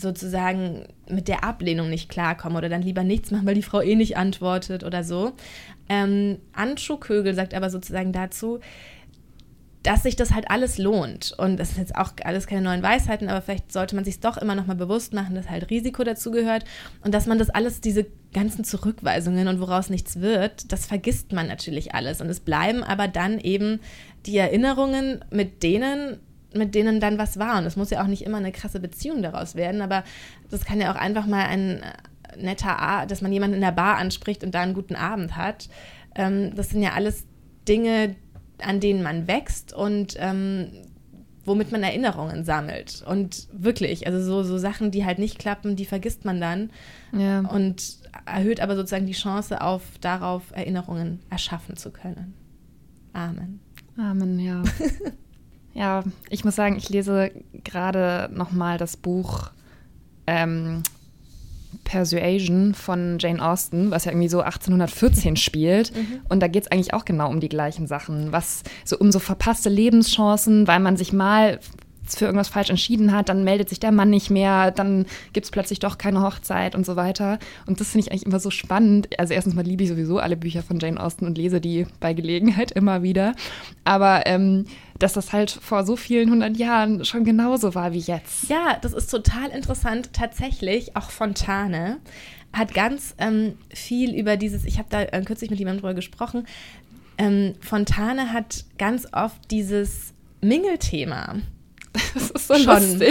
sozusagen 0.00 0.86
mit 1.08 1.26
der 1.26 1.42
Ablehnung 1.42 1.90
nicht 1.90 2.08
klarkommen 2.08 2.56
oder 2.56 2.68
dann 2.68 2.82
lieber 2.82 3.02
nichts 3.02 3.32
machen, 3.32 3.46
weil 3.46 3.56
die 3.56 3.62
Frau 3.62 3.80
eh 3.80 3.96
nicht 3.96 4.16
antwortet 4.16 4.84
oder 4.84 5.02
so. 5.02 5.32
Ähm, 5.88 6.38
Anschu 6.52 6.98
sagt 7.32 7.54
aber 7.54 7.70
sozusagen 7.70 8.12
dazu, 8.12 8.60
dass 9.82 10.02
sich 10.02 10.16
das 10.16 10.32
halt 10.34 10.50
alles 10.50 10.78
lohnt. 10.78 11.34
Und 11.38 11.58
das 11.58 11.70
ist 11.70 11.78
jetzt 11.78 11.96
auch 11.96 12.12
alles 12.24 12.46
keine 12.46 12.62
neuen 12.62 12.82
Weisheiten, 12.82 13.28
aber 13.28 13.42
vielleicht 13.42 13.72
sollte 13.72 13.94
man 13.94 14.04
sich 14.04 14.20
doch 14.20 14.36
immer 14.36 14.54
noch 14.54 14.66
mal 14.66 14.74
bewusst 14.74 15.12
machen, 15.12 15.34
dass 15.34 15.48
halt 15.48 15.70
Risiko 15.70 16.04
dazu 16.04 16.30
gehört 16.30 16.64
und 17.04 17.14
dass 17.14 17.26
man 17.26 17.38
das 17.38 17.50
alles, 17.50 17.80
diese 17.80 18.06
ganzen 18.32 18.64
Zurückweisungen 18.64 19.48
und 19.48 19.60
woraus 19.60 19.88
nichts 19.88 20.20
wird, 20.20 20.72
das 20.72 20.86
vergisst 20.86 21.32
man 21.32 21.46
natürlich 21.46 21.94
alles. 21.94 22.20
Und 22.20 22.28
es 22.28 22.40
bleiben 22.40 22.82
aber 22.82 23.08
dann 23.08 23.38
eben 23.38 23.80
die 24.26 24.36
Erinnerungen 24.36 25.24
mit 25.30 25.62
denen, 25.62 26.18
mit 26.52 26.74
denen 26.74 27.00
dann 27.00 27.18
was 27.18 27.38
war. 27.38 27.58
Und 27.58 27.64
es 27.64 27.76
muss 27.76 27.90
ja 27.90 28.02
auch 28.02 28.08
nicht 28.08 28.22
immer 28.22 28.38
eine 28.38 28.52
krasse 28.52 28.80
Beziehung 28.80 29.22
daraus 29.22 29.54
werden, 29.54 29.80
aber 29.80 30.02
das 30.50 30.64
kann 30.64 30.80
ja 30.80 30.92
auch 30.92 30.96
einfach 30.96 31.26
mal 31.26 31.46
ein 31.46 31.82
netter, 32.36 33.06
dass 33.08 33.22
man 33.22 33.32
jemanden 33.32 33.56
in 33.56 33.62
der 33.62 33.72
Bar 33.72 33.96
anspricht 33.96 34.44
und 34.44 34.54
da 34.54 34.60
einen 34.60 34.74
guten 34.74 34.96
Abend 34.96 35.36
hat. 35.36 35.68
Ähm, 36.14 36.54
das 36.54 36.70
sind 36.70 36.82
ja 36.82 36.92
alles 36.92 37.24
Dinge, 37.66 38.16
an 38.62 38.80
denen 38.80 39.02
man 39.02 39.26
wächst 39.26 39.72
und 39.72 40.16
ähm, 40.18 40.68
womit 41.44 41.72
man 41.72 41.82
Erinnerungen 41.82 42.44
sammelt. 42.44 43.02
Und 43.06 43.48
wirklich, 43.52 44.06
also 44.06 44.22
so, 44.22 44.42
so 44.42 44.58
Sachen, 44.58 44.90
die 44.90 45.04
halt 45.04 45.18
nicht 45.18 45.38
klappen, 45.38 45.76
die 45.76 45.86
vergisst 45.86 46.24
man 46.24 46.40
dann 46.40 46.70
ja. 47.12 47.40
und 47.40 47.98
erhöht 48.26 48.60
aber 48.60 48.76
sozusagen 48.76 49.06
die 49.06 49.12
Chance 49.12 49.60
auf 49.60 49.82
darauf, 50.00 50.52
Erinnerungen 50.52 51.20
erschaffen 51.30 51.76
zu 51.76 51.90
können. 51.90 52.34
Amen. 53.12 53.60
Amen, 53.96 54.38
ja. 54.38 54.62
ja, 55.74 56.04
ich 56.28 56.44
muss 56.44 56.54
sagen, 56.54 56.76
ich 56.76 56.88
lese 56.90 57.32
gerade 57.64 58.30
nochmal 58.32 58.78
das 58.78 58.96
Buch 58.96 59.50
ähm, 60.26 60.82
Persuasion 61.84 62.74
von 62.74 63.18
Jane 63.18 63.44
Austen, 63.44 63.90
was 63.90 64.04
ja 64.04 64.12
irgendwie 64.12 64.28
so 64.28 64.40
1814 64.40 65.36
spielt. 65.36 65.94
Mhm. 65.94 66.20
Und 66.28 66.40
da 66.40 66.48
geht 66.48 66.64
es 66.64 66.70
eigentlich 66.70 66.94
auch 66.94 67.04
genau 67.04 67.28
um 67.30 67.40
die 67.40 67.48
gleichen 67.48 67.86
Sachen. 67.86 68.32
Was 68.32 68.62
so 68.84 68.98
um 68.98 69.12
so 69.12 69.18
verpasste 69.18 69.68
Lebenschancen, 69.68 70.66
weil 70.66 70.80
man 70.80 70.96
sich 70.96 71.12
mal 71.12 71.60
für 72.16 72.24
irgendwas 72.24 72.48
falsch 72.48 72.70
entschieden 72.70 73.12
hat, 73.12 73.28
dann 73.28 73.44
meldet 73.44 73.68
sich 73.68 73.80
der 73.80 73.92
Mann 73.92 74.10
nicht 74.10 74.30
mehr, 74.30 74.70
dann 74.70 75.06
gibt 75.32 75.44
es 75.44 75.50
plötzlich 75.50 75.78
doch 75.78 75.98
keine 75.98 76.22
Hochzeit 76.22 76.74
und 76.74 76.86
so 76.86 76.96
weiter. 76.96 77.38
Und 77.66 77.80
das 77.80 77.90
finde 77.90 78.06
ich 78.06 78.12
eigentlich 78.12 78.26
immer 78.26 78.40
so 78.40 78.50
spannend. 78.50 79.08
Also 79.18 79.34
erstens 79.34 79.54
mal 79.54 79.64
liebe 79.64 79.82
ich 79.82 79.88
sowieso 79.88 80.18
alle 80.18 80.36
Bücher 80.36 80.62
von 80.62 80.78
Jane 80.78 81.00
Austen 81.00 81.26
und 81.26 81.36
lese 81.38 81.60
die 81.60 81.86
bei 82.00 82.12
Gelegenheit 82.14 82.70
immer 82.72 83.02
wieder. 83.02 83.34
Aber 83.84 84.26
ähm, 84.26 84.66
dass 84.98 85.12
das 85.12 85.32
halt 85.32 85.50
vor 85.50 85.84
so 85.84 85.96
vielen 85.96 86.30
hundert 86.30 86.56
Jahren 86.56 87.04
schon 87.04 87.24
genauso 87.24 87.74
war 87.74 87.92
wie 87.92 87.98
jetzt. 87.98 88.48
Ja, 88.48 88.78
das 88.80 88.92
ist 88.92 89.10
total 89.10 89.50
interessant. 89.50 90.12
Tatsächlich, 90.12 90.96
auch 90.96 91.10
Fontane 91.10 91.98
hat 92.52 92.74
ganz 92.74 93.14
ähm, 93.18 93.54
viel 93.72 94.14
über 94.14 94.36
dieses, 94.36 94.64
ich 94.64 94.78
habe 94.78 94.88
da 94.90 95.02
äh, 95.02 95.22
kürzlich 95.22 95.50
mit 95.50 95.58
jemandem 95.58 95.82
drüber 95.82 95.94
gesprochen, 95.94 96.46
ähm, 97.18 97.54
Fontane 97.60 98.32
hat 98.32 98.64
ganz 98.78 99.06
oft 99.12 99.50
dieses 99.50 100.14
Mingelthema 100.40 101.36
das 102.14 102.30
ist 102.30 102.48
so 102.48 102.54
schon 102.56 103.02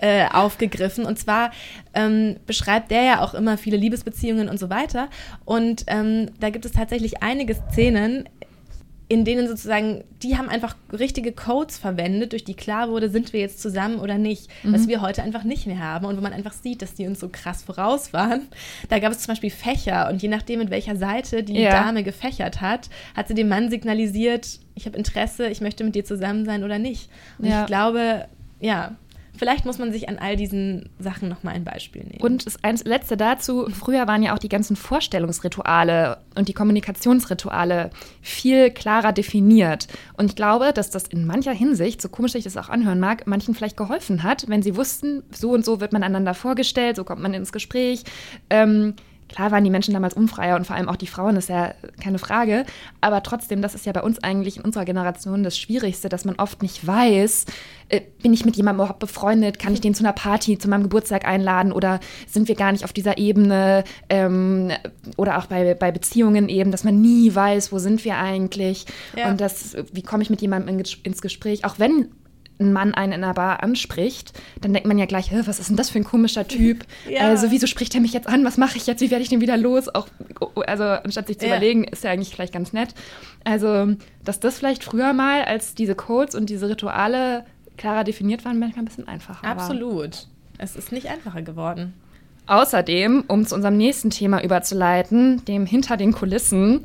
äh, 0.00 0.26
aufgegriffen. 0.32 1.04
Und 1.04 1.18
zwar 1.18 1.50
ähm, 1.94 2.36
beschreibt 2.46 2.90
der 2.90 3.02
ja 3.02 3.20
auch 3.20 3.34
immer 3.34 3.58
viele 3.58 3.76
Liebesbeziehungen 3.76 4.48
und 4.48 4.58
so 4.58 4.70
weiter. 4.70 5.08
Und 5.44 5.84
ähm, 5.86 6.30
da 6.40 6.50
gibt 6.50 6.64
es 6.64 6.72
tatsächlich 6.72 7.22
einige 7.22 7.54
Szenen, 7.54 8.28
in 9.06 9.24
denen 9.24 9.46
sozusagen, 9.46 10.02
die 10.22 10.38
haben 10.38 10.48
einfach 10.48 10.76
richtige 10.90 11.32
Codes 11.32 11.76
verwendet, 11.76 12.32
durch 12.32 12.44
die 12.44 12.54
klar 12.54 12.88
wurde, 12.88 13.10
sind 13.10 13.32
wir 13.32 13.40
jetzt 13.40 13.60
zusammen 13.60 14.00
oder 14.00 14.16
nicht, 14.16 14.48
mhm. 14.62 14.72
was 14.72 14.88
wir 14.88 15.02
heute 15.02 15.22
einfach 15.22 15.44
nicht 15.44 15.66
mehr 15.66 15.78
haben 15.78 16.06
und 16.06 16.16
wo 16.16 16.22
man 16.22 16.32
einfach 16.32 16.54
sieht, 16.54 16.80
dass 16.80 16.94
die 16.94 17.06
uns 17.06 17.20
so 17.20 17.28
krass 17.28 17.62
voraus 17.62 18.12
waren. 18.12 18.48
Da 18.88 18.98
gab 18.98 19.12
es 19.12 19.18
zum 19.18 19.32
Beispiel 19.32 19.50
Fächer 19.50 20.08
und 20.10 20.22
je 20.22 20.28
nachdem, 20.28 20.60
mit 20.60 20.70
welcher 20.70 20.96
Seite 20.96 21.42
die 21.42 21.60
ja. 21.60 21.70
Dame 21.70 22.02
gefächert 22.02 22.60
hat, 22.60 22.88
hat 23.14 23.28
sie 23.28 23.34
dem 23.34 23.48
Mann 23.48 23.68
signalisiert, 23.70 24.60
ich 24.74 24.86
habe 24.86 24.96
Interesse, 24.96 25.48
ich 25.48 25.60
möchte 25.60 25.84
mit 25.84 25.94
dir 25.94 26.04
zusammen 26.04 26.44
sein 26.46 26.64
oder 26.64 26.78
nicht. 26.78 27.10
Und 27.38 27.46
ja. 27.46 27.60
ich 27.60 27.66
glaube, 27.66 28.26
ja, 28.60 28.96
Vielleicht 29.36 29.64
muss 29.64 29.78
man 29.78 29.92
sich 29.92 30.08
an 30.08 30.18
all 30.18 30.36
diesen 30.36 30.88
Sachen 30.98 31.28
nochmal 31.28 31.54
ein 31.54 31.64
Beispiel 31.64 32.04
nehmen. 32.04 32.20
Und 32.20 32.46
das 32.46 32.58
letzte 32.84 33.16
dazu, 33.16 33.68
früher 33.70 34.06
waren 34.06 34.22
ja 34.22 34.34
auch 34.34 34.38
die 34.38 34.48
ganzen 34.48 34.76
Vorstellungsrituale 34.76 36.18
und 36.36 36.48
die 36.48 36.52
Kommunikationsrituale 36.52 37.90
viel 38.22 38.70
klarer 38.70 39.12
definiert. 39.12 39.88
Und 40.16 40.26
ich 40.26 40.36
glaube, 40.36 40.72
dass 40.72 40.90
das 40.90 41.04
in 41.04 41.26
mancher 41.26 41.52
Hinsicht, 41.52 42.00
so 42.00 42.08
komisch 42.08 42.34
ich 42.34 42.44
das 42.44 42.56
auch 42.56 42.68
anhören 42.68 43.00
mag, 43.00 43.26
manchen 43.26 43.54
vielleicht 43.54 43.76
geholfen 43.76 44.22
hat, 44.22 44.48
wenn 44.48 44.62
sie 44.62 44.76
wussten, 44.76 45.24
so 45.32 45.50
und 45.50 45.64
so 45.64 45.80
wird 45.80 45.92
man 45.92 46.04
einander 46.04 46.34
vorgestellt, 46.34 46.96
so 46.96 47.04
kommt 47.04 47.20
man 47.20 47.34
ins 47.34 47.52
Gespräch. 47.52 48.04
Ähm, 48.50 48.94
Klar 49.34 49.50
waren 49.50 49.64
die 49.64 49.70
Menschen 49.70 49.94
damals 49.94 50.14
unfreier 50.14 50.54
und 50.54 50.64
vor 50.64 50.76
allem 50.76 50.88
auch 50.88 50.94
die 50.94 51.08
Frauen, 51.08 51.34
ist 51.34 51.48
ja 51.48 51.74
keine 52.00 52.20
Frage. 52.20 52.64
Aber 53.00 53.20
trotzdem, 53.24 53.62
das 53.62 53.74
ist 53.74 53.84
ja 53.84 53.90
bei 53.90 54.00
uns 54.00 54.22
eigentlich 54.22 54.58
in 54.58 54.62
unserer 54.62 54.84
Generation 54.84 55.42
das 55.42 55.58
Schwierigste, 55.58 56.08
dass 56.08 56.24
man 56.24 56.36
oft 56.36 56.62
nicht 56.62 56.86
weiß, 56.86 57.46
äh, 57.88 58.02
bin 58.22 58.32
ich 58.32 58.44
mit 58.44 58.54
jemandem 58.54 58.84
überhaupt 58.84 59.00
befreundet, 59.00 59.58
kann 59.58 59.72
ich 59.72 59.80
den 59.80 59.92
zu 59.92 60.04
einer 60.04 60.12
Party, 60.12 60.56
zu 60.56 60.68
meinem 60.68 60.84
Geburtstag 60.84 61.26
einladen 61.26 61.72
oder 61.72 61.98
sind 62.28 62.46
wir 62.46 62.54
gar 62.54 62.70
nicht 62.70 62.84
auf 62.84 62.92
dieser 62.92 63.18
Ebene 63.18 63.82
ähm, 64.08 64.70
oder 65.16 65.38
auch 65.38 65.46
bei, 65.46 65.74
bei 65.74 65.90
Beziehungen 65.90 66.48
eben, 66.48 66.70
dass 66.70 66.84
man 66.84 67.00
nie 67.00 67.34
weiß, 67.34 67.72
wo 67.72 67.78
sind 67.78 68.04
wir 68.04 68.16
eigentlich 68.16 68.86
ja. 69.16 69.28
und 69.28 69.40
das, 69.40 69.76
wie 69.92 70.02
komme 70.02 70.22
ich 70.22 70.30
mit 70.30 70.42
jemandem 70.42 70.78
in, 70.78 70.84
ins 71.02 71.20
Gespräch, 71.20 71.64
auch 71.64 71.80
wenn 71.80 72.08
ein 72.64 72.72
Mann 72.72 72.94
einen 72.94 73.12
in 73.12 73.24
einer 73.24 73.34
Bar 73.34 73.62
anspricht, 73.62 74.32
dann 74.60 74.72
denkt 74.72 74.88
man 74.88 74.98
ja 74.98 75.06
gleich, 75.06 75.30
was 75.46 75.58
ist 75.58 75.70
denn 75.70 75.76
das 75.76 75.90
für 75.90 75.98
ein 75.98 76.04
komischer 76.04 76.46
Typ? 76.48 76.84
Ja. 77.08 77.28
Also 77.28 77.50
wieso 77.50 77.66
spricht 77.66 77.94
er 77.94 78.00
mich 78.00 78.12
jetzt 78.12 78.26
an? 78.26 78.44
Was 78.44 78.56
mache 78.56 78.76
ich 78.76 78.86
jetzt? 78.86 79.00
Wie 79.00 79.10
werde 79.10 79.22
ich 79.22 79.28
denn 79.28 79.40
wieder 79.40 79.56
los? 79.56 79.94
Auch, 79.94 80.08
also 80.66 80.84
anstatt 80.84 81.26
sich 81.26 81.38
zu 81.38 81.46
ja. 81.46 81.52
überlegen, 81.52 81.84
ist 81.84 82.02
ja 82.02 82.10
eigentlich 82.10 82.30
vielleicht 82.30 82.52
ganz 82.52 82.72
nett. 82.72 82.94
Also, 83.44 83.94
dass 84.24 84.40
das 84.40 84.58
vielleicht 84.58 84.84
früher 84.84 85.12
mal, 85.12 85.44
als 85.44 85.74
diese 85.74 85.94
Codes 85.94 86.34
und 86.34 86.48
diese 86.48 86.68
Rituale 86.68 87.44
klarer 87.76 88.04
definiert 88.04 88.44
waren, 88.44 88.58
manchmal 88.58 88.82
ein 88.82 88.86
bisschen 88.86 89.06
einfacher 89.06 89.46
Absolut. 89.46 90.16
War. 90.16 90.28
Es 90.58 90.76
ist 90.76 90.92
nicht 90.92 91.08
einfacher 91.08 91.42
geworden. 91.42 91.92
Außerdem, 92.46 93.24
um 93.26 93.46
zu 93.46 93.54
unserem 93.54 93.76
nächsten 93.76 94.10
Thema 94.10 94.42
überzuleiten, 94.42 95.44
dem 95.46 95.66
hinter 95.66 95.96
den 95.96 96.12
Kulissen, 96.12 96.84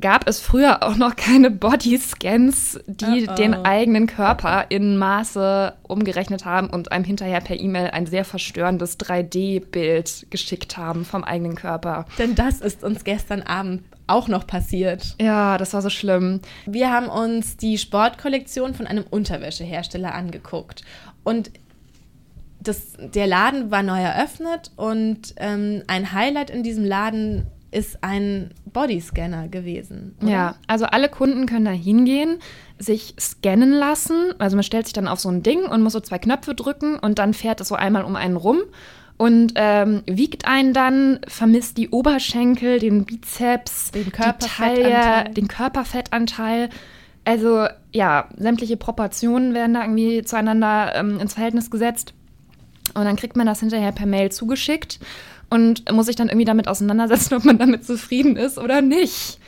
gab 0.00 0.28
es 0.28 0.40
früher 0.40 0.82
auch 0.82 0.96
noch 0.96 1.16
keine 1.16 1.50
Bodyscans, 1.50 2.80
die 2.86 3.26
oh 3.28 3.32
oh. 3.32 3.34
den 3.34 3.54
eigenen 3.54 4.06
Körper 4.06 4.66
in 4.68 4.96
Maße 4.96 5.74
umgerechnet 5.82 6.44
haben 6.44 6.70
und 6.70 6.92
einem 6.92 7.04
hinterher 7.04 7.40
per 7.40 7.58
E-Mail 7.58 7.90
ein 7.90 8.06
sehr 8.06 8.24
verstörendes 8.24 8.98
3D-Bild 8.98 10.26
geschickt 10.30 10.76
haben 10.76 11.04
vom 11.04 11.24
eigenen 11.24 11.54
Körper. 11.54 12.06
Denn 12.18 12.34
das 12.34 12.60
ist 12.60 12.84
uns 12.84 13.04
gestern 13.04 13.42
Abend 13.42 13.82
auch 14.06 14.28
noch 14.28 14.46
passiert. 14.46 15.14
Ja, 15.20 15.58
das 15.58 15.74
war 15.74 15.82
so 15.82 15.90
schlimm. 15.90 16.40
Wir 16.66 16.90
haben 16.90 17.08
uns 17.08 17.56
die 17.56 17.78
Sportkollektion 17.78 18.74
von 18.74 18.86
einem 18.86 19.04
Unterwäschehersteller 19.08 20.14
angeguckt 20.14 20.82
und 21.24 21.50
das, 22.60 22.94
der 22.98 23.26
Laden 23.26 23.70
war 23.70 23.82
neu 23.82 24.00
eröffnet 24.00 24.72
und 24.76 25.34
ähm, 25.36 25.82
ein 25.86 26.12
Highlight 26.12 26.50
in 26.50 26.62
diesem 26.62 26.84
Laden 26.84 27.46
ist 27.70 28.02
ein 28.02 28.50
Bodyscanner 28.72 29.48
gewesen. 29.48 30.16
Oder? 30.22 30.30
Ja, 30.30 30.54
also 30.66 30.86
alle 30.86 31.08
Kunden 31.08 31.46
können 31.46 31.66
da 31.66 31.70
hingehen, 31.70 32.38
sich 32.78 33.14
scannen 33.18 33.72
lassen. 33.72 34.34
Also 34.38 34.56
man 34.56 34.62
stellt 34.62 34.86
sich 34.86 34.94
dann 34.94 35.08
auf 35.08 35.20
so 35.20 35.28
ein 35.28 35.42
Ding 35.42 35.64
und 35.64 35.82
muss 35.82 35.92
so 35.92 36.00
zwei 36.00 36.18
Knöpfe 36.18 36.54
drücken 36.54 36.98
und 36.98 37.18
dann 37.18 37.34
fährt 37.34 37.60
es 37.60 37.68
so 37.68 37.74
einmal 37.74 38.04
um 38.04 38.16
einen 38.16 38.36
rum 38.36 38.58
und 39.18 39.52
ähm, 39.56 40.02
wiegt 40.06 40.46
einen 40.46 40.72
dann, 40.72 41.20
vermisst 41.26 41.76
die 41.76 41.90
Oberschenkel, 41.90 42.78
den 42.78 43.04
Bizeps, 43.04 43.90
den 43.90 44.12
Körperfettanteil. 44.12 45.34
den 45.34 45.48
Körperfettanteil. 45.48 46.70
Also 47.24 47.66
ja, 47.92 48.28
sämtliche 48.36 48.76
Proportionen 48.76 49.52
werden 49.52 49.74
da 49.74 49.82
irgendwie 49.82 50.22
zueinander 50.22 50.94
ähm, 50.94 51.20
ins 51.20 51.34
Verhältnis 51.34 51.70
gesetzt. 51.70 52.14
Und 52.94 53.04
dann 53.04 53.16
kriegt 53.16 53.36
man 53.36 53.46
das 53.46 53.60
hinterher 53.60 53.92
per 53.92 54.06
Mail 54.06 54.32
zugeschickt 54.32 54.98
und 55.50 55.90
muss 55.90 56.06
sich 56.06 56.16
dann 56.16 56.28
irgendwie 56.28 56.44
damit 56.44 56.68
auseinandersetzen, 56.68 57.34
ob 57.36 57.44
man 57.44 57.58
damit 57.58 57.84
zufrieden 57.84 58.36
ist 58.36 58.58
oder 58.58 58.82
nicht. 58.82 59.38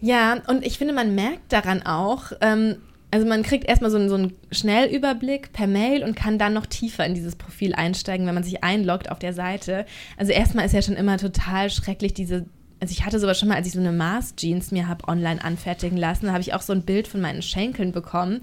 Ja, 0.00 0.38
und 0.48 0.64
ich 0.64 0.78
finde, 0.78 0.92
man 0.92 1.14
merkt 1.14 1.52
daran 1.52 1.82
auch, 1.82 2.32
ähm, 2.40 2.76
also 3.10 3.26
man 3.26 3.42
kriegt 3.42 3.66
erstmal 3.66 3.90
so 3.90 3.96
einen, 3.96 4.08
so 4.08 4.16
einen 4.16 4.34
Schnellüberblick 4.50 5.52
per 5.52 5.66
Mail 5.66 6.02
und 6.02 6.16
kann 6.16 6.38
dann 6.38 6.52
noch 6.52 6.66
tiefer 6.66 7.06
in 7.06 7.14
dieses 7.14 7.36
Profil 7.36 7.74
einsteigen, 7.74 8.26
wenn 8.26 8.34
man 8.34 8.44
sich 8.44 8.62
einloggt 8.62 9.10
auf 9.10 9.18
der 9.18 9.32
Seite. 9.32 9.86
Also 10.16 10.32
erstmal 10.32 10.66
ist 10.66 10.72
ja 10.72 10.82
schon 10.82 10.96
immer 10.96 11.16
total 11.16 11.70
schrecklich 11.70 12.14
diese 12.14 12.46
also 12.78 12.92
ich 12.92 13.06
hatte 13.06 13.18
sowas 13.18 13.38
schon 13.38 13.48
mal, 13.48 13.54
als 13.54 13.66
ich 13.66 13.72
so 13.72 13.80
eine 13.80 13.92
Mars-Jeans 13.92 14.70
mir 14.70 14.86
habe 14.86 15.08
online 15.08 15.42
anfertigen 15.42 15.96
lassen, 15.96 16.30
habe 16.30 16.42
ich 16.42 16.52
auch 16.52 16.60
so 16.60 16.74
ein 16.74 16.82
Bild 16.82 17.08
von 17.08 17.22
meinen 17.22 17.40
Schenkeln 17.40 17.92
bekommen 17.92 18.42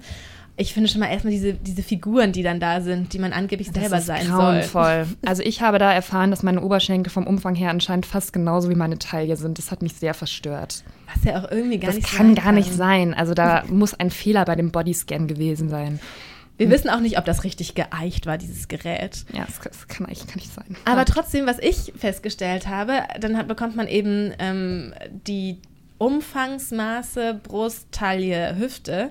ich 0.56 0.72
finde 0.72 0.88
schon 0.88 1.00
mal 1.00 1.08
erstmal 1.08 1.32
diese, 1.32 1.54
diese 1.54 1.82
Figuren, 1.82 2.30
die 2.30 2.44
dann 2.44 2.60
da 2.60 2.80
sind, 2.80 3.12
die 3.12 3.18
man 3.18 3.32
angeblich 3.32 3.72
das 3.72 3.80
selber 3.80 4.00
sein 4.00 4.26
grauenvoll. 4.26 5.04
soll. 5.06 5.16
Also 5.26 5.42
ich 5.42 5.62
habe 5.62 5.78
da 5.78 5.92
erfahren, 5.92 6.30
dass 6.30 6.44
meine 6.44 6.60
Oberschenkel 6.60 7.10
vom 7.10 7.26
Umfang 7.26 7.56
her 7.56 7.70
anscheinend 7.70 8.06
fast 8.06 8.32
genauso 8.32 8.70
wie 8.70 8.76
meine 8.76 8.98
Taille 8.98 9.36
sind. 9.36 9.58
Das 9.58 9.72
hat 9.72 9.82
mich 9.82 9.94
sehr 9.94 10.14
verstört. 10.14 10.84
Was 11.12 11.24
ja 11.24 11.42
auch 11.42 11.50
irgendwie 11.50 11.78
gar 11.78 11.88
das 11.88 11.96
nicht 11.96 12.08
Das 12.08 12.16
kann 12.16 12.34
gar 12.36 12.44
kann. 12.46 12.54
nicht 12.54 12.72
sein. 12.72 13.14
Also 13.14 13.34
da 13.34 13.64
muss 13.68 13.94
ein 13.94 14.10
Fehler 14.10 14.44
bei 14.44 14.54
dem 14.54 14.70
Bodyscan 14.70 15.26
gewesen 15.26 15.68
sein. 15.68 15.98
Wir 16.56 16.70
wissen 16.70 16.88
auch 16.88 17.00
nicht, 17.00 17.18
ob 17.18 17.24
das 17.24 17.42
richtig 17.42 17.74
geeicht 17.74 18.26
war, 18.26 18.38
dieses 18.38 18.68
Gerät. 18.68 19.24
Ja, 19.32 19.44
das, 19.44 19.58
das 19.58 19.88
kann, 19.88 20.06
eigentlich, 20.06 20.28
kann 20.28 20.36
nicht 20.36 20.54
sein. 20.54 20.76
Aber 20.84 21.04
trotzdem, 21.04 21.46
was 21.46 21.58
ich 21.58 21.92
festgestellt 21.96 22.68
habe, 22.68 23.00
dann 23.18 23.36
hat, 23.36 23.48
bekommt 23.48 23.74
man 23.74 23.88
eben 23.88 24.32
ähm, 24.38 24.94
die 25.26 25.58
Umfangsmaße 25.98 27.40
Brust, 27.42 27.88
Taille, 27.90 28.56
Hüfte. 28.56 29.10